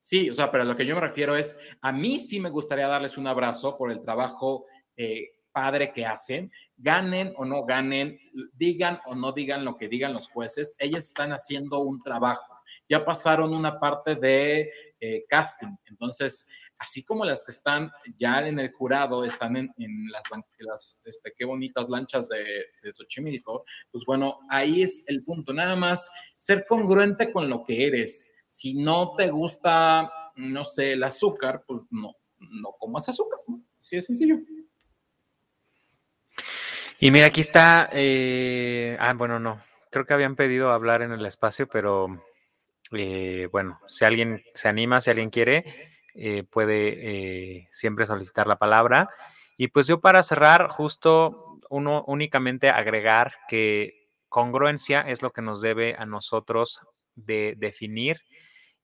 [0.00, 2.88] Sí, o sea, pero lo que yo me refiero es, a mí sí me gustaría
[2.88, 4.64] darles un abrazo por el trabajo
[4.96, 8.18] eh, padre que hacen, ganen o no ganen,
[8.54, 12.53] digan o no digan lo que digan los jueces, ellas están haciendo un trabajo.
[12.88, 14.70] Ya pasaron una parte de
[15.00, 15.74] eh, casting.
[15.86, 16.46] Entonces,
[16.78, 19.72] así como las que están ya en el jurado, están en,
[20.10, 20.22] las,
[20.58, 25.52] las este, qué bonitas lanchas de, de Xochimilco, pues bueno, ahí es el punto.
[25.52, 28.30] Nada más ser congruente con lo que eres.
[28.46, 33.40] Si no te gusta, no sé, el azúcar, pues no, no comas azúcar.
[33.80, 34.36] Así de sencillo.
[36.98, 37.88] Y mira, aquí está.
[37.92, 39.62] Eh, ah, bueno, no.
[39.90, 42.24] Creo que habían pedido hablar en el espacio, pero
[42.96, 49.08] eh, bueno, si alguien se anima, si alguien quiere, eh, puede siempre solicitar la palabra.
[49.56, 55.60] Y pues yo para cerrar, justo uno únicamente agregar que congruencia es lo que nos
[55.60, 56.80] debe a nosotros
[57.14, 58.20] de definir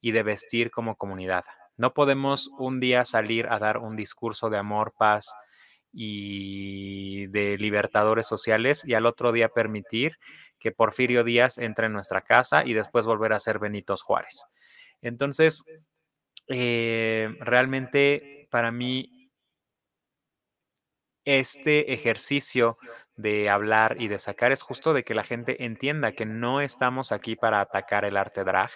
[0.00, 1.44] y de vestir como comunidad.
[1.76, 5.32] No podemos un día salir a dar un discurso de amor, paz,
[5.92, 10.16] y de libertadores sociales y al otro día permitir
[10.60, 14.44] que Porfirio Díaz entre en nuestra casa y después volver a ser Benitos Juárez.
[15.02, 15.64] Entonces,
[16.48, 19.30] eh, realmente para mí
[21.24, 22.76] este ejercicio
[23.16, 27.12] de hablar y de sacar es justo de que la gente entienda que no estamos
[27.12, 28.70] aquí para atacar el arte drag,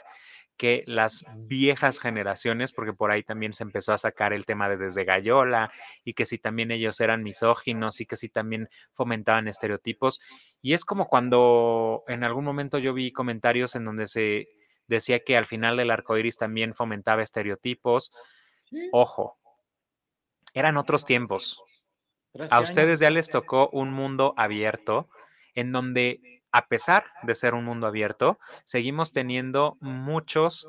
[0.57, 4.77] que las viejas generaciones, porque por ahí también se empezó a sacar el tema de
[4.77, 5.73] desde Gallola
[6.05, 10.21] y que si también ellos eran misóginos y que si también fomentaban estereotipos.
[10.63, 14.49] Y es como cuando en algún momento yo vi comentarios en donde se
[14.87, 18.13] decía que al final del arco iris también fomentaba estereotipos.
[18.93, 19.39] Ojo,
[20.53, 21.63] eran otros tiempos.
[22.51, 25.09] A ustedes ya les tocó un mundo abierto
[25.55, 30.69] en donde a pesar de ser un mundo abierto, seguimos teniendo muchos,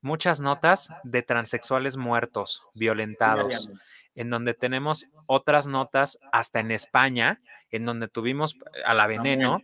[0.00, 3.68] muchas notas de transexuales muertos, violentados,
[4.14, 7.40] en donde tenemos otras notas hasta en España,
[7.70, 8.56] en donde tuvimos
[8.86, 9.60] a la veneno,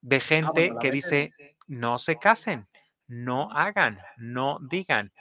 [0.00, 1.30] de gente bueno, la que dice,
[1.66, 2.62] no se casen,
[3.06, 5.12] no hagan, no digan.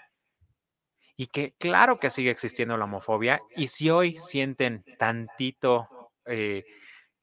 [1.17, 3.41] Y que claro que sigue existiendo la homofobia.
[3.57, 5.89] Y si hoy sienten tantito,
[6.25, 6.63] eh,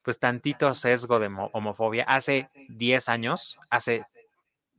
[0.08, 4.04] pues tantito sesgo de mo- homofobia, hace 10 años, hace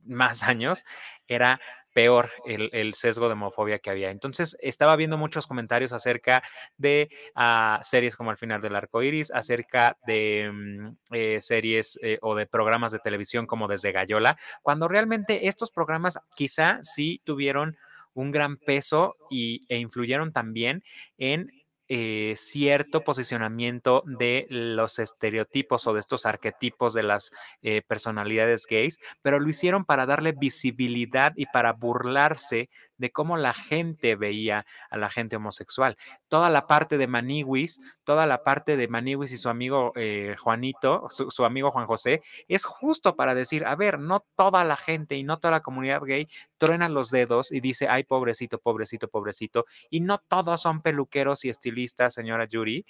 [0.04, 0.84] más años,
[1.28, 1.60] era
[1.94, 4.10] peor el, el sesgo de homofobia que había.
[4.10, 6.42] Entonces, estaba viendo muchos comentarios acerca
[6.76, 12.18] de ah, series como Al final del arco iris, acerca de mm, eh, series eh,
[12.22, 17.76] o de programas de televisión como Desde Gallola, cuando realmente estos programas quizá sí tuvieron
[18.14, 20.82] un gran peso y, e influyeron también
[21.18, 21.52] en
[21.92, 29.00] eh, cierto posicionamiento de los estereotipos o de estos arquetipos de las eh, personalidades gays,
[29.22, 32.68] pero lo hicieron para darle visibilidad y para burlarse
[33.00, 35.96] de cómo la gente veía a la gente homosexual.
[36.28, 41.08] Toda la parte de Maniwis, toda la parte de Maniwis y su amigo eh, Juanito,
[41.08, 45.16] su, su amigo Juan José, es justo para decir, a ver, no toda la gente
[45.16, 46.28] y no toda la comunidad gay
[46.58, 51.48] truena los dedos y dice, ay, pobrecito, pobrecito, pobrecito, y no todos son peluqueros y
[51.48, 52.84] estilistas, señora Yuri,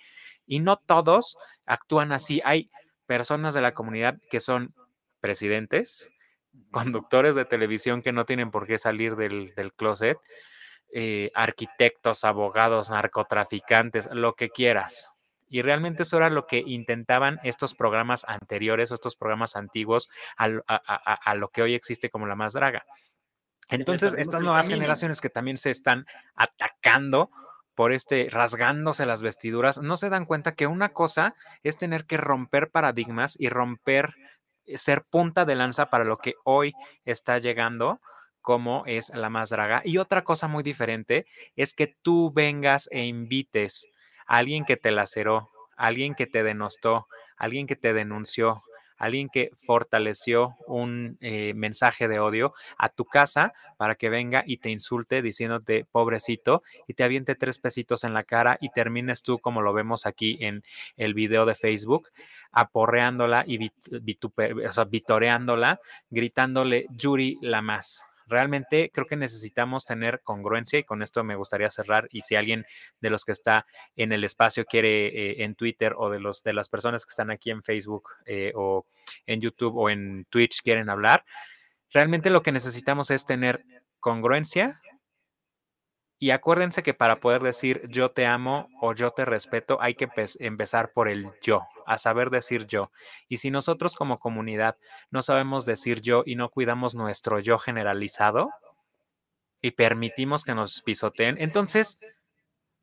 [0.45, 2.43] y no todos actúan así.
[2.45, 2.69] Hay
[3.07, 4.71] personas de la comunidad que son
[5.21, 6.11] presidentes,
[6.71, 10.19] conductores de televisión que no tienen por qué salir del, del closet,
[10.93, 15.15] eh, arquitectos, abogados, narcotraficantes, lo que quieras.
[15.49, 20.49] Y realmente eso era lo que intentaban estos programas anteriores o estos programas antiguos a,
[20.49, 22.85] lo- a- a- a lo que hoy existe como la más draga.
[23.69, 27.31] Entonces, estas nuevas generaciones que también se están atacando
[27.77, 32.17] por este, rasgándose las vestiduras, no se dan cuenta que una cosa es tener que
[32.17, 34.15] romper paradigmas y romper,
[34.75, 36.73] ser punta de lanza para lo que hoy
[37.05, 38.01] está llegando,
[38.41, 39.83] como es la más draga.
[39.85, 41.27] Y otra cosa muy diferente
[41.57, 43.89] es que tú vengas e invites
[44.27, 47.07] a alguien que te laceró, a alguien que te denostó,
[47.37, 48.63] a alguien que te denunció,
[49.01, 54.59] alguien que fortaleció un eh, mensaje de odio a tu casa para que venga y
[54.59, 59.39] te insulte diciéndote pobrecito y te aviente tres pesitos en la cara y termines tú
[59.39, 60.63] como lo vemos aquí en
[60.97, 62.09] el video de Facebook
[62.53, 68.05] aporreándola y vit- o sea, vitoreándola, gritándole Yuri la más.
[68.31, 72.65] Realmente creo que necesitamos tener congruencia y con esto me gustaría cerrar y si alguien
[73.01, 73.67] de los que está
[73.97, 77.33] en el espacio quiere eh, en Twitter o de los de las personas que están
[77.33, 78.87] aquí en Facebook eh, o
[79.27, 81.25] en YouTube o en Twitch quieren hablar,
[81.93, 83.65] realmente lo que necesitamos es tener
[83.99, 84.81] congruencia
[86.23, 90.07] y acuérdense que para poder decir yo te amo o yo te respeto hay que
[90.07, 92.93] empe- empezar por el yo, a saber decir yo.
[93.27, 94.77] Y si nosotros como comunidad
[95.11, 98.51] no sabemos decir yo y no cuidamos nuestro yo generalizado
[99.63, 102.01] y permitimos que nos pisoteen, entonces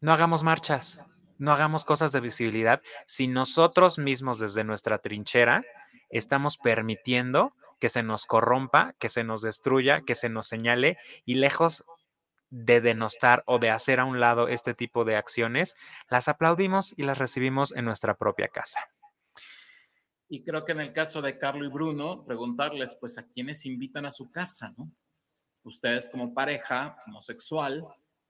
[0.02, 1.00] no hagamos marchas,
[1.38, 5.64] no hagamos cosas de visibilidad si nosotros mismos desde nuestra trinchera
[6.10, 11.36] estamos permitiendo que se nos corrompa, que se nos destruya, que se nos señale y
[11.36, 11.84] lejos
[12.50, 15.76] de denostar o de hacer a un lado este tipo de acciones,
[16.10, 18.80] las aplaudimos y las recibimos en nuestra propia casa.
[20.30, 24.06] Y creo que en el caso de Carlo y Bruno, preguntarles, pues, a quiénes invitan
[24.06, 24.92] a su casa, ¿no?
[25.64, 27.86] Ustedes como pareja homosexual,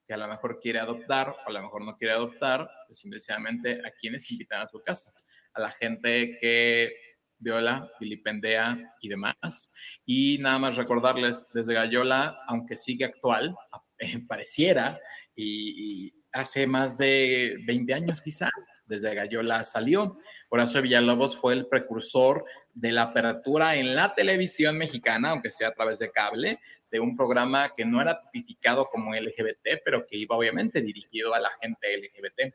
[0.08, 3.82] que a lo mejor quiere adoptar o a lo mejor no quiere adoptar, pues simplemente
[3.86, 5.12] a quiénes invitan a su casa.
[5.54, 6.94] A la gente que
[7.40, 9.72] viola, vilipendea y demás.
[10.06, 13.56] Y nada más recordarles, desde Gallola, aunque sigue actual,
[14.28, 15.00] pareciera,
[15.36, 18.52] y, hace más de 20 años quizás,
[18.86, 20.20] desde Gallola salió.
[20.50, 25.74] Horacio Villalobos fue el precursor de la apertura en la televisión mexicana, aunque sea a
[25.74, 26.60] través de cable,
[26.92, 31.40] de un programa que no era tipificado como LGBT, pero que iba obviamente dirigido a
[31.40, 32.54] la gente LGBT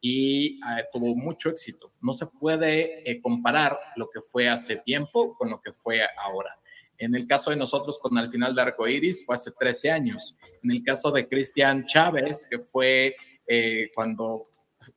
[0.00, 1.88] y eh, tuvo mucho éxito.
[2.02, 6.58] No se puede eh, comparar lo que fue hace tiempo con lo que fue ahora.
[6.98, 10.36] En el caso de nosotros con Al final de Arco Iris fue hace 13 años.
[10.62, 13.16] En el caso de Cristian Chávez, que fue
[13.46, 14.40] eh, cuando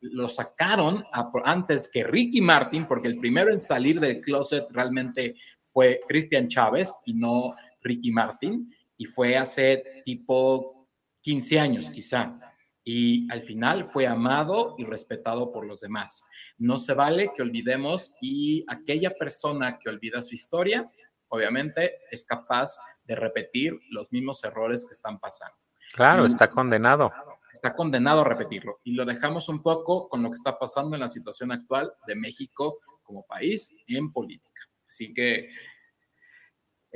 [0.02, 1.04] lo sacaron
[1.44, 6.98] antes que Ricky Martin, porque el primero en salir del closet realmente fue Cristian Chávez
[7.06, 10.88] y no Ricky Martin, y fue hace tipo
[11.22, 12.40] 15 años quizá.
[12.84, 16.24] Y al final fue amado y respetado por los demás.
[16.58, 20.90] No se vale que olvidemos y aquella persona que olvida su historia,
[21.30, 22.72] obviamente es capaz
[23.06, 25.56] de repetir los mismos errores que están pasando.
[25.94, 27.12] Claro, Y- está condenado.
[27.52, 28.80] está condenado a repetirlo.
[28.84, 32.16] Y lo dejamos un poco con lo que está pasando en la situación actual de
[32.16, 34.62] México como país en política.
[34.88, 35.50] Así que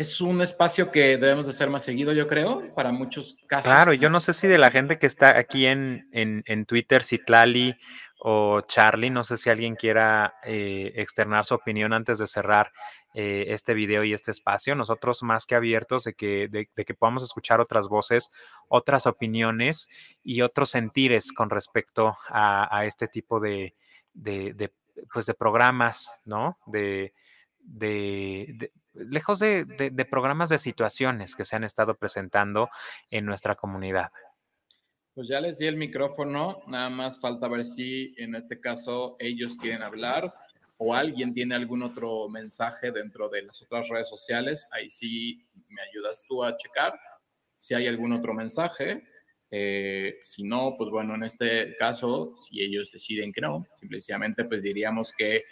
[0.01, 3.71] es un espacio que debemos de ser más seguido, yo creo, para muchos casos.
[3.71, 7.03] Claro, yo no sé si de la gente que está aquí en, en, en Twitter,
[7.03, 7.75] Citlali
[8.19, 12.71] o Charlie, no sé si alguien quiera eh, externar su opinión antes de cerrar
[13.13, 14.75] eh, este video y este espacio.
[14.75, 18.31] Nosotros más que abiertos de que, de, que podamos escuchar otras voces,
[18.67, 19.87] otras opiniones
[20.23, 23.75] y otros sentires con respecto a, a este tipo de,
[24.13, 24.71] de, de,
[25.11, 26.57] pues de programas, ¿no?
[26.65, 27.13] De,
[27.59, 32.69] de, lejos de, de, programas de situaciones que se han estado presentando
[33.09, 34.11] en nuestra comunidad.
[35.13, 39.57] Pues ya les di el micrófono, nada más falta ver si en este caso ellos
[39.57, 40.33] quieren hablar
[40.77, 44.67] o alguien tiene algún otro mensaje dentro de las otras redes sociales.
[44.71, 46.97] Ahí sí me ayudas tú a checar
[47.57, 49.03] si hay algún otro mensaje.
[49.51, 54.63] Eh, si no, pues bueno, en este caso, si ellos deciden que no, simplemente pues
[54.63, 55.43] diríamos que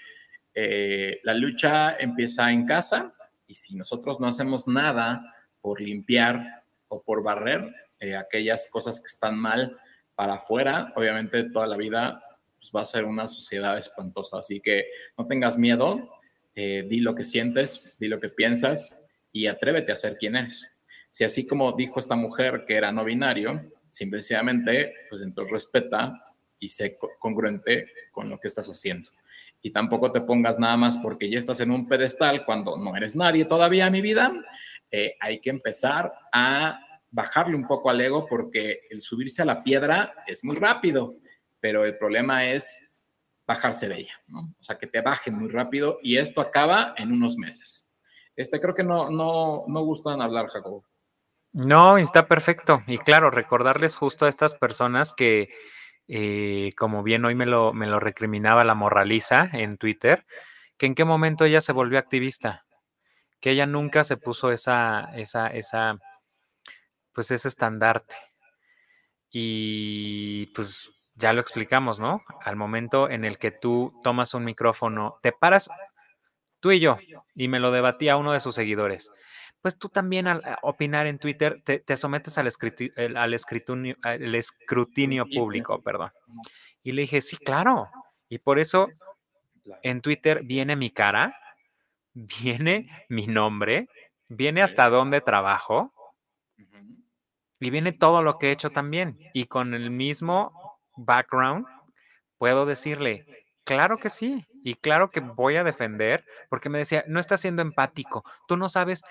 [0.53, 3.09] eh, la lucha empieza en casa
[3.49, 9.07] y si nosotros no hacemos nada por limpiar o por barrer eh, aquellas cosas que
[9.07, 9.75] están mal
[10.13, 12.23] para afuera, obviamente toda la vida
[12.59, 14.37] pues, va a ser una sociedad espantosa.
[14.37, 14.85] Así que
[15.17, 16.11] no tengas miedo,
[16.53, 20.71] eh, di lo que sientes, di lo que piensas y atrévete a ser quien eres.
[21.09, 26.69] Si así como dijo esta mujer que era no binario, simplemente, pues entonces respeta y
[26.69, 29.09] sé congruente con lo que estás haciendo
[29.61, 33.15] y tampoco te pongas nada más porque ya estás en un pedestal cuando no eres
[33.15, 34.31] nadie todavía, mi vida.
[34.91, 36.79] Eh, hay que empezar a
[37.11, 41.15] bajarle un poco al ego porque el subirse a la piedra es muy rápido,
[41.59, 43.07] pero el problema es
[43.45, 44.53] bajarse de ella, ¿no?
[44.59, 47.89] O sea, que te bajen muy rápido y esto acaba en unos meses.
[48.35, 50.85] Este creo que no, no, no gustan hablar, Jacobo.
[51.51, 52.83] No, está perfecto.
[52.85, 55.49] Y claro, recordarles justo a estas personas que
[56.09, 60.25] eh, como bien hoy me lo, me lo recriminaba la morraliza en Twitter,
[60.77, 62.65] que en qué momento ella se volvió activista,
[63.39, 65.99] que ella nunca se puso esa, esa, esa,
[67.13, 68.15] pues ese estandarte.
[69.31, 72.23] Y pues ya lo explicamos, ¿no?
[72.43, 75.69] Al momento en el que tú tomas un micrófono, te paras
[76.59, 76.97] tú y yo,
[77.35, 79.11] y me lo debatía uno de sus seguidores
[79.61, 82.47] pues tú también al opinar en Twitter te, sometes al,
[83.15, 86.11] al, escrutinio, al escrutinio público, perdón.
[86.83, 87.89] Y le dije, sí, claro.
[88.29, 88.87] Y por eso
[89.83, 91.35] en Twitter viene mi cara,
[92.13, 93.89] viene mi nombre,
[94.27, 95.93] viene hasta dónde trabajo
[97.59, 99.17] y viene todo lo que he hecho también.
[99.33, 101.65] Y con el mismo background
[102.37, 103.25] puedo decirle,
[103.65, 104.47] claro que sí.
[104.63, 108.67] Y claro que voy a defender, porque me decía, no estás siendo empático, tú no
[108.67, 109.03] sabes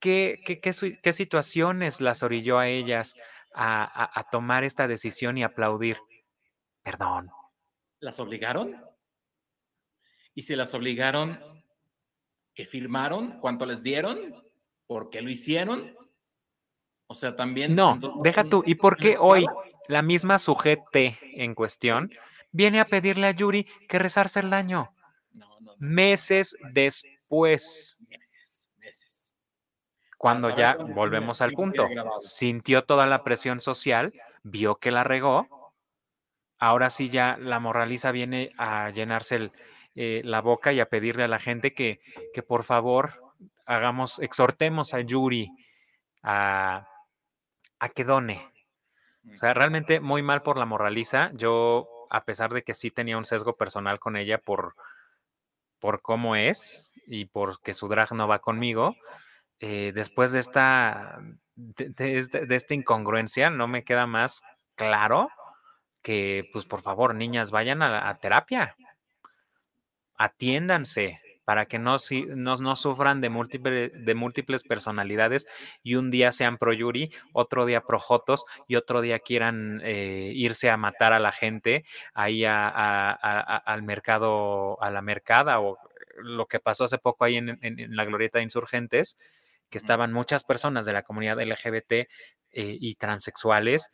[0.00, 3.14] ¿Qué, qué, qué, situaciones las orilló a ellas
[3.54, 5.98] a, a, tomar esta decisión y aplaudir?
[6.82, 7.30] Perdón.
[8.00, 8.80] ¿Las obligaron?
[10.34, 11.40] ¿Y si las obligaron,
[12.54, 13.40] qué firmaron?
[13.40, 14.40] ¿Cuánto les dieron?
[14.86, 15.96] ¿Por qué lo hicieron?
[17.08, 17.74] O sea, también...
[17.74, 18.62] No, deja tú.
[18.64, 19.46] ¿Y por qué hoy
[19.88, 22.12] la misma sujete en cuestión
[22.52, 24.94] viene a pedirle a Yuri que rezarse el daño?
[25.78, 27.98] Meses después
[30.18, 31.88] cuando ya volvemos al punto,
[32.18, 34.12] sintió toda la presión social,
[34.42, 35.72] vio que la regó,
[36.58, 39.50] ahora sí ya la moraliza viene a llenarse
[39.94, 42.00] eh, la boca y a pedirle a la gente que,
[42.34, 43.32] que por favor
[43.64, 45.50] hagamos, exhortemos a Yuri
[46.22, 46.88] a,
[47.78, 48.52] a que done.
[49.34, 51.30] O sea, realmente muy mal por la moraliza.
[51.34, 54.74] Yo, a pesar de que sí tenía un sesgo personal con ella por,
[55.78, 58.96] por cómo es y porque su drag no va conmigo,
[59.60, 61.20] eh, después de esta,
[61.76, 64.42] este, de, esta incongruencia, no me queda más
[64.76, 65.30] claro
[66.02, 68.76] que, pues por favor, niñas, vayan a, terapia,
[70.16, 71.96] atiéndanse para que no,
[72.36, 75.46] no, no sufran de, múltiple, de múltiples personalidades
[75.82, 80.30] y un día sean pro Yuri, otro día pro Jotos y otro día quieran eh,
[80.34, 85.78] irse a matar a la gente ahí al mercado, a la mercada o
[86.18, 89.16] lo que pasó hace poco ahí en la glorieta de insurgentes,
[89.70, 92.06] que estaban muchas personas de la comunidad LGBT eh,
[92.52, 93.90] y transexuales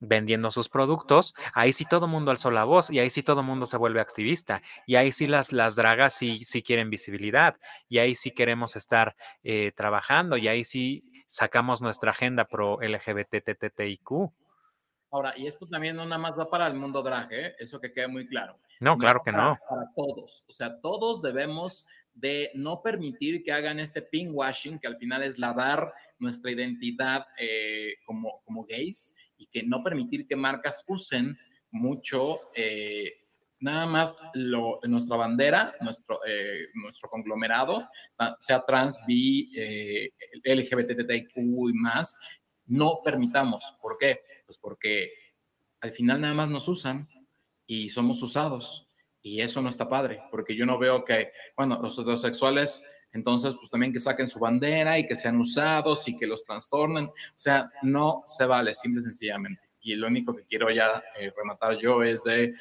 [0.00, 3.40] vendiendo sus productos, ahí sí todo el mundo alzó la voz y ahí sí todo
[3.40, 7.56] el mundo se vuelve activista y ahí sí las, las dragas sí, sí quieren visibilidad
[7.88, 14.30] y ahí sí queremos estar eh, trabajando y ahí sí sacamos nuestra agenda pro LGBTTTIQ.
[15.10, 17.54] Ahora, y esto también no nada más va para el mundo drag, ¿eh?
[17.58, 18.58] eso que quede muy claro.
[18.80, 19.56] No, claro que no.
[19.68, 24.96] Para todos, o sea, todos debemos de no permitir que hagan este pinkwashing, que al
[24.96, 30.84] final es lavar nuestra identidad eh, como, como gays, y que no permitir que marcas
[30.86, 31.36] usen
[31.70, 33.24] mucho eh,
[33.64, 37.88] nada más lo, nuestra bandera, nuestro, eh, nuestro conglomerado,
[38.38, 40.12] sea trans, bi, eh,
[40.44, 42.18] LGBTTIQ y más,
[42.66, 43.74] no permitamos.
[43.80, 44.20] ¿Por qué?
[44.44, 45.12] Pues porque
[45.80, 47.08] al final nada más nos usan
[47.66, 48.83] y somos usados.
[49.24, 53.70] Y eso no está padre, porque yo no veo que, bueno, los heterosexuales, entonces, pues
[53.70, 57.06] también que saquen su bandera y que sean usados y que los trastornen.
[57.06, 59.62] O sea, no se vale, simple y sencillamente.
[59.80, 62.54] Y lo único que quiero ya eh, rematar yo es de,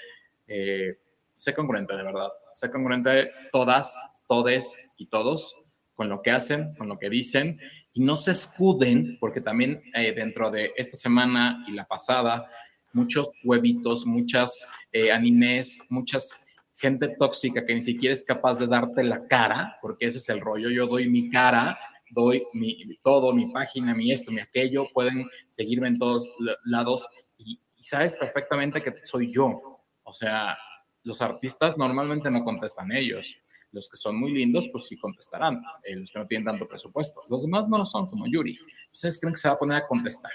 [0.48, 0.98] eh,
[1.35, 2.31] sé congruente, de verdad.
[2.53, 5.57] Sé congruente todas, todes y todos
[5.95, 7.57] con lo que hacen, con lo que dicen
[7.94, 12.49] y no se escuden, porque también eh, dentro de esta semana y la pasada,
[12.91, 16.41] muchos huevitos, muchas eh, animes, muchas
[16.84, 20.41] gente tóxica que ni siquiera es capaz de darte la cara, porque ese es el
[20.41, 20.69] rollo.
[20.69, 21.80] Yo doy mi cara,
[22.11, 26.30] doy mi, todo, mi página, mi esto, mi aquello, pueden seguirme en todos
[26.65, 27.07] lados
[27.38, 29.80] y, sabes perfectamente que soy yo.
[30.03, 30.57] O sea,
[31.03, 33.34] los artistas normalmente no contestan ellos.
[33.72, 35.64] Los que son muy lindos, pues sí contestarán.
[35.84, 37.23] Eh, los que no tienen tanto presupuesto.
[37.30, 38.60] Los demás no lo son, como Yuri.
[38.91, 40.31] ¿Ustedes creen que se va a poner a contestar?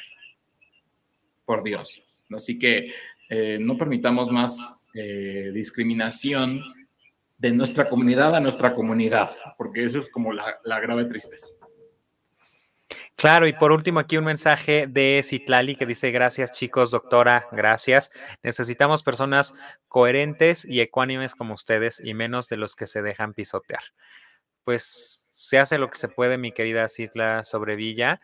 [1.44, 2.02] Por Dios.
[2.30, 2.92] Así que
[3.28, 6.60] eh, no permitamos más eh, discriminación
[7.36, 11.54] de nuestra comunidad a nuestra comunidad, porque eso es como la, la grave tristeza.
[13.14, 18.10] Claro, y por último aquí un mensaje de Citlali que dice, gracias chicos, doctora, gracias.
[18.42, 19.54] Necesitamos personas
[19.86, 23.82] coherentes y ecuánimes como ustedes y menos de los que se dejan pisotear.
[24.64, 28.20] Pues se hace lo que se puede, mi querida Citla Sobrevilla.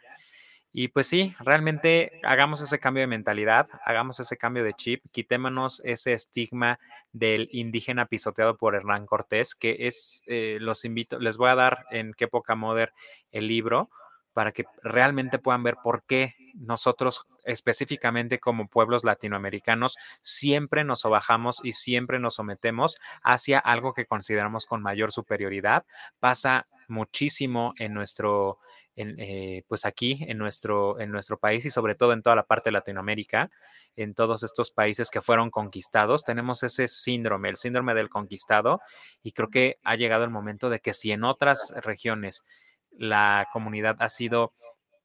[0.77, 5.81] Y pues sí, realmente hagamos ese cambio de mentalidad, hagamos ese cambio de chip, quitémonos
[5.85, 6.81] ese estigma
[7.13, 11.87] del indígena pisoteado por Hernán Cortés, que es, eh, los invito, les voy a dar
[11.93, 12.93] en qué poca moder
[13.31, 13.89] el libro
[14.33, 21.61] para que realmente puedan ver por qué nosotros específicamente como pueblos latinoamericanos siempre nos sobajamos
[21.63, 25.85] y siempre nos sometemos hacia algo que consideramos con mayor superioridad.
[26.19, 28.59] Pasa muchísimo en nuestro
[28.97, 32.45] en, eh, pues aquí en nuestro, en nuestro país y sobre todo en toda la
[32.45, 33.51] parte de Latinoamérica,
[33.97, 38.81] en todos estos países que fueron conquistados, tenemos ese síndrome, el síndrome del conquistado,
[39.23, 42.45] y creo que ha llegado el momento de que si en otras regiones
[42.91, 44.53] la comunidad ha sido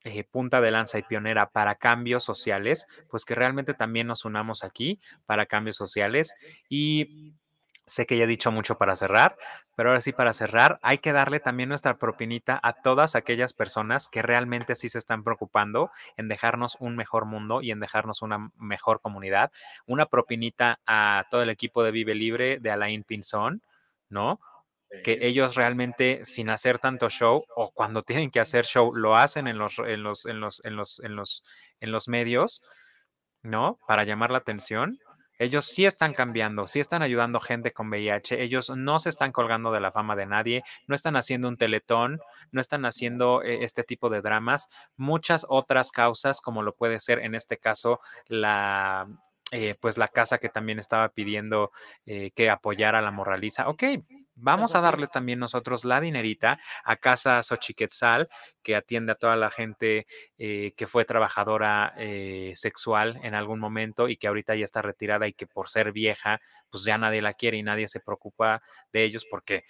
[0.04, 4.64] eh, punta de lanza y pionera para cambios sociales, pues que realmente también nos unamos
[4.64, 6.34] aquí para cambios sociales.
[6.70, 7.36] Y
[7.90, 9.36] Sé que ya he dicho mucho para cerrar,
[9.80, 14.10] pero ahora sí para cerrar, hay que darle también nuestra propinita a todas aquellas personas
[14.10, 18.52] que realmente sí se están preocupando en dejarnos un mejor mundo y en dejarnos una
[18.58, 19.54] mejor comunidad.
[19.86, 23.62] Una propinita a todo el equipo de Vive Libre, de Alain Pinzón,
[24.10, 24.42] ¿no?
[25.02, 29.48] que ellos realmente sin hacer tanto show o cuando tienen que hacer show lo hacen
[29.48, 31.46] en los en los en los en los en los
[31.80, 32.62] en los medios,
[33.44, 33.80] ¿no?
[33.88, 35.00] Para llamar la atención
[35.40, 39.72] ellos sí están cambiando, sí están ayudando gente con VIH, ellos no se están colgando
[39.72, 42.20] de la fama de nadie, no están haciendo un teletón,
[42.52, 47.20] no están haciendo eh, este tipo de dramas, muchas otras causas, como lo puede ser
[47.20, 49.08] en este caso la
[49.52, 51.72] eh, pues la casa que también estaba pidiendo
[52.06, 53.68] eh, que apoyara la moraliza.
[53.68, 53.84] Ok,
[54.40, 58.30] vamos a darle también nosotros la dinerita a Casa Xochiquetzal,
[58.64, 60.08] que atiende a toda la gente
[60.38, 61.94] eh, que fue trabajadora
[62.54, 66.40] sexual en algún momento y que ahorita ya está retirada y que por ser vieja,
[66.70, 68.62] pues ya nadie la quiere y nadie se preocupa
[68.92, 69.66] de ellos porque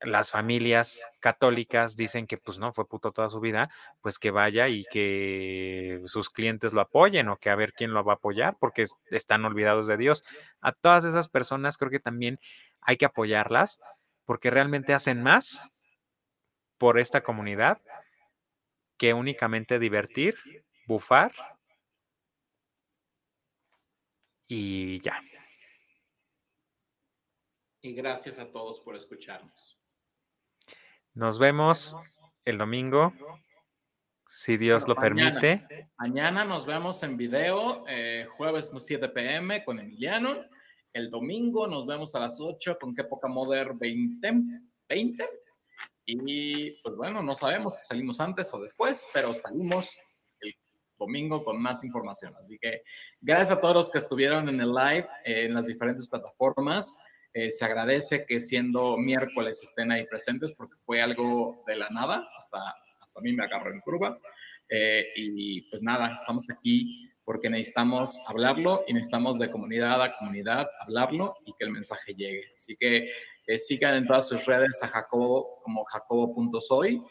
[0.00, 3.70] las familias católicas dicen que pues no, fue puto toda su vida,
[4.02, 8.04] pues que vaya y que sus clientes lo apoyen o que a ver quién lo
[8.04, 10.24] va a apoyar porque están olvidados de Dios.
[10.60, 12.38] A todas esas personas creo que también
[12.86, 13.80] hay que apoyarlas
[14.24, 15.92] porque realmente hacen más
[16.78, 17.82] por esta comunidad
[18.96, 20.36] que únicamente divertir,
[20.86, 21.32] bufar
[24.46, 25.20] y ya.
[27.82, 29.78] Y gracias a todos por escucharnos.
[31.12, 31.96] Nos vemos
[32.44, 33.12] el domingo,
[34.28, 35.88] si Dios lo permite.
[35.98, 40.44] Mañana nos vemos en video, eh, jueves 7 pm con Emiliano.
[40.96, 44.32] El domingo nos vemos a las 8 con Qué Poca Moder 20.
[44.88, 45.28] 20.
[46.06, 50.00] Y pues bueno, no sabemos si salimos antes o después, pero salimos
[50.40, 50.56] el
[50.98, 52.32] domingo con más información.
[52.40, 52.80] Así que
[53.20, 56.96] gracias a todos los que estuvieron en el live en las diferentes plataformas.
[57.34, 62.26] Eh, se agradece que siendo miércoles estén ahí presentes porque fue algo de la nada,
[62.38, 64.18] hasta, hasta a mí me agarró en curva.
[64.66, 70.68] Eh, y pues nada, estamos aquí porque necesitamos hablarlo y necesitamos de comunidad a comunidad
[70.80, 72.44] hablarlo y que el mensaje llegue.
[72.54, 73.10] Así que
[73.46, 77.02] eh, sigan en todas sus redes a Jacobo como jacobo.soy.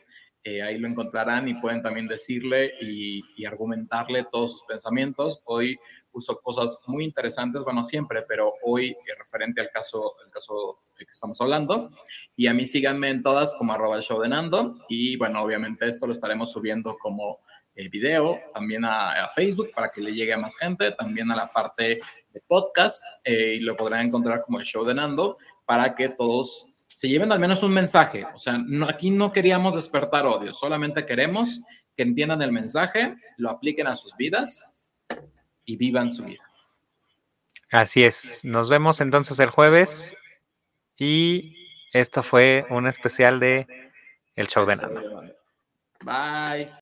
[0.63, 5.41] ahí lo encontrarán y pueden también decirle y, y argumentarle todos sus pensamientos.
[5.45, 5.77] Hoy
[6.15, 11.05] puso cosas muy interesantes, bueno, siempre, pero hoy eh, referente al caso, el caso del
[11.05, 11.91] que estamos hablando.
[12.37, 14.77] Y a mí síganme en todas como arroba el show de Nando.
[14.87, 17.39] Y bueno, obviamente esto lo estaremos subiendo como
[17.75, 21.35] eh, video también a, a Facebook para que le llegue a más gente, también a
[21.35, 21.99] la parte
[22.33, 26.67] de podcast eh, y lo podrán encontrar como el show de Nando para que todos
[26.87, 28.25] se lleven al menos un mensaje.
[28.33, 31.61] O sea, no, aquí no queríamos despertar odio, solamente queremos
[31.95, 34.93] que entiendan el mensaje, lo apliquen a sus vidas
[35.65, 36.43] y vivan su vida.
[37.71, 38.45] Así es.
[38.45, 40.15] Nos vemos entonces el jueves
[40.97, 41.55] y
[41.91, 43.67] esto fue un especial de
[44.35, 45.23] El Show de Nando.
[46.01, 46.69] Bye.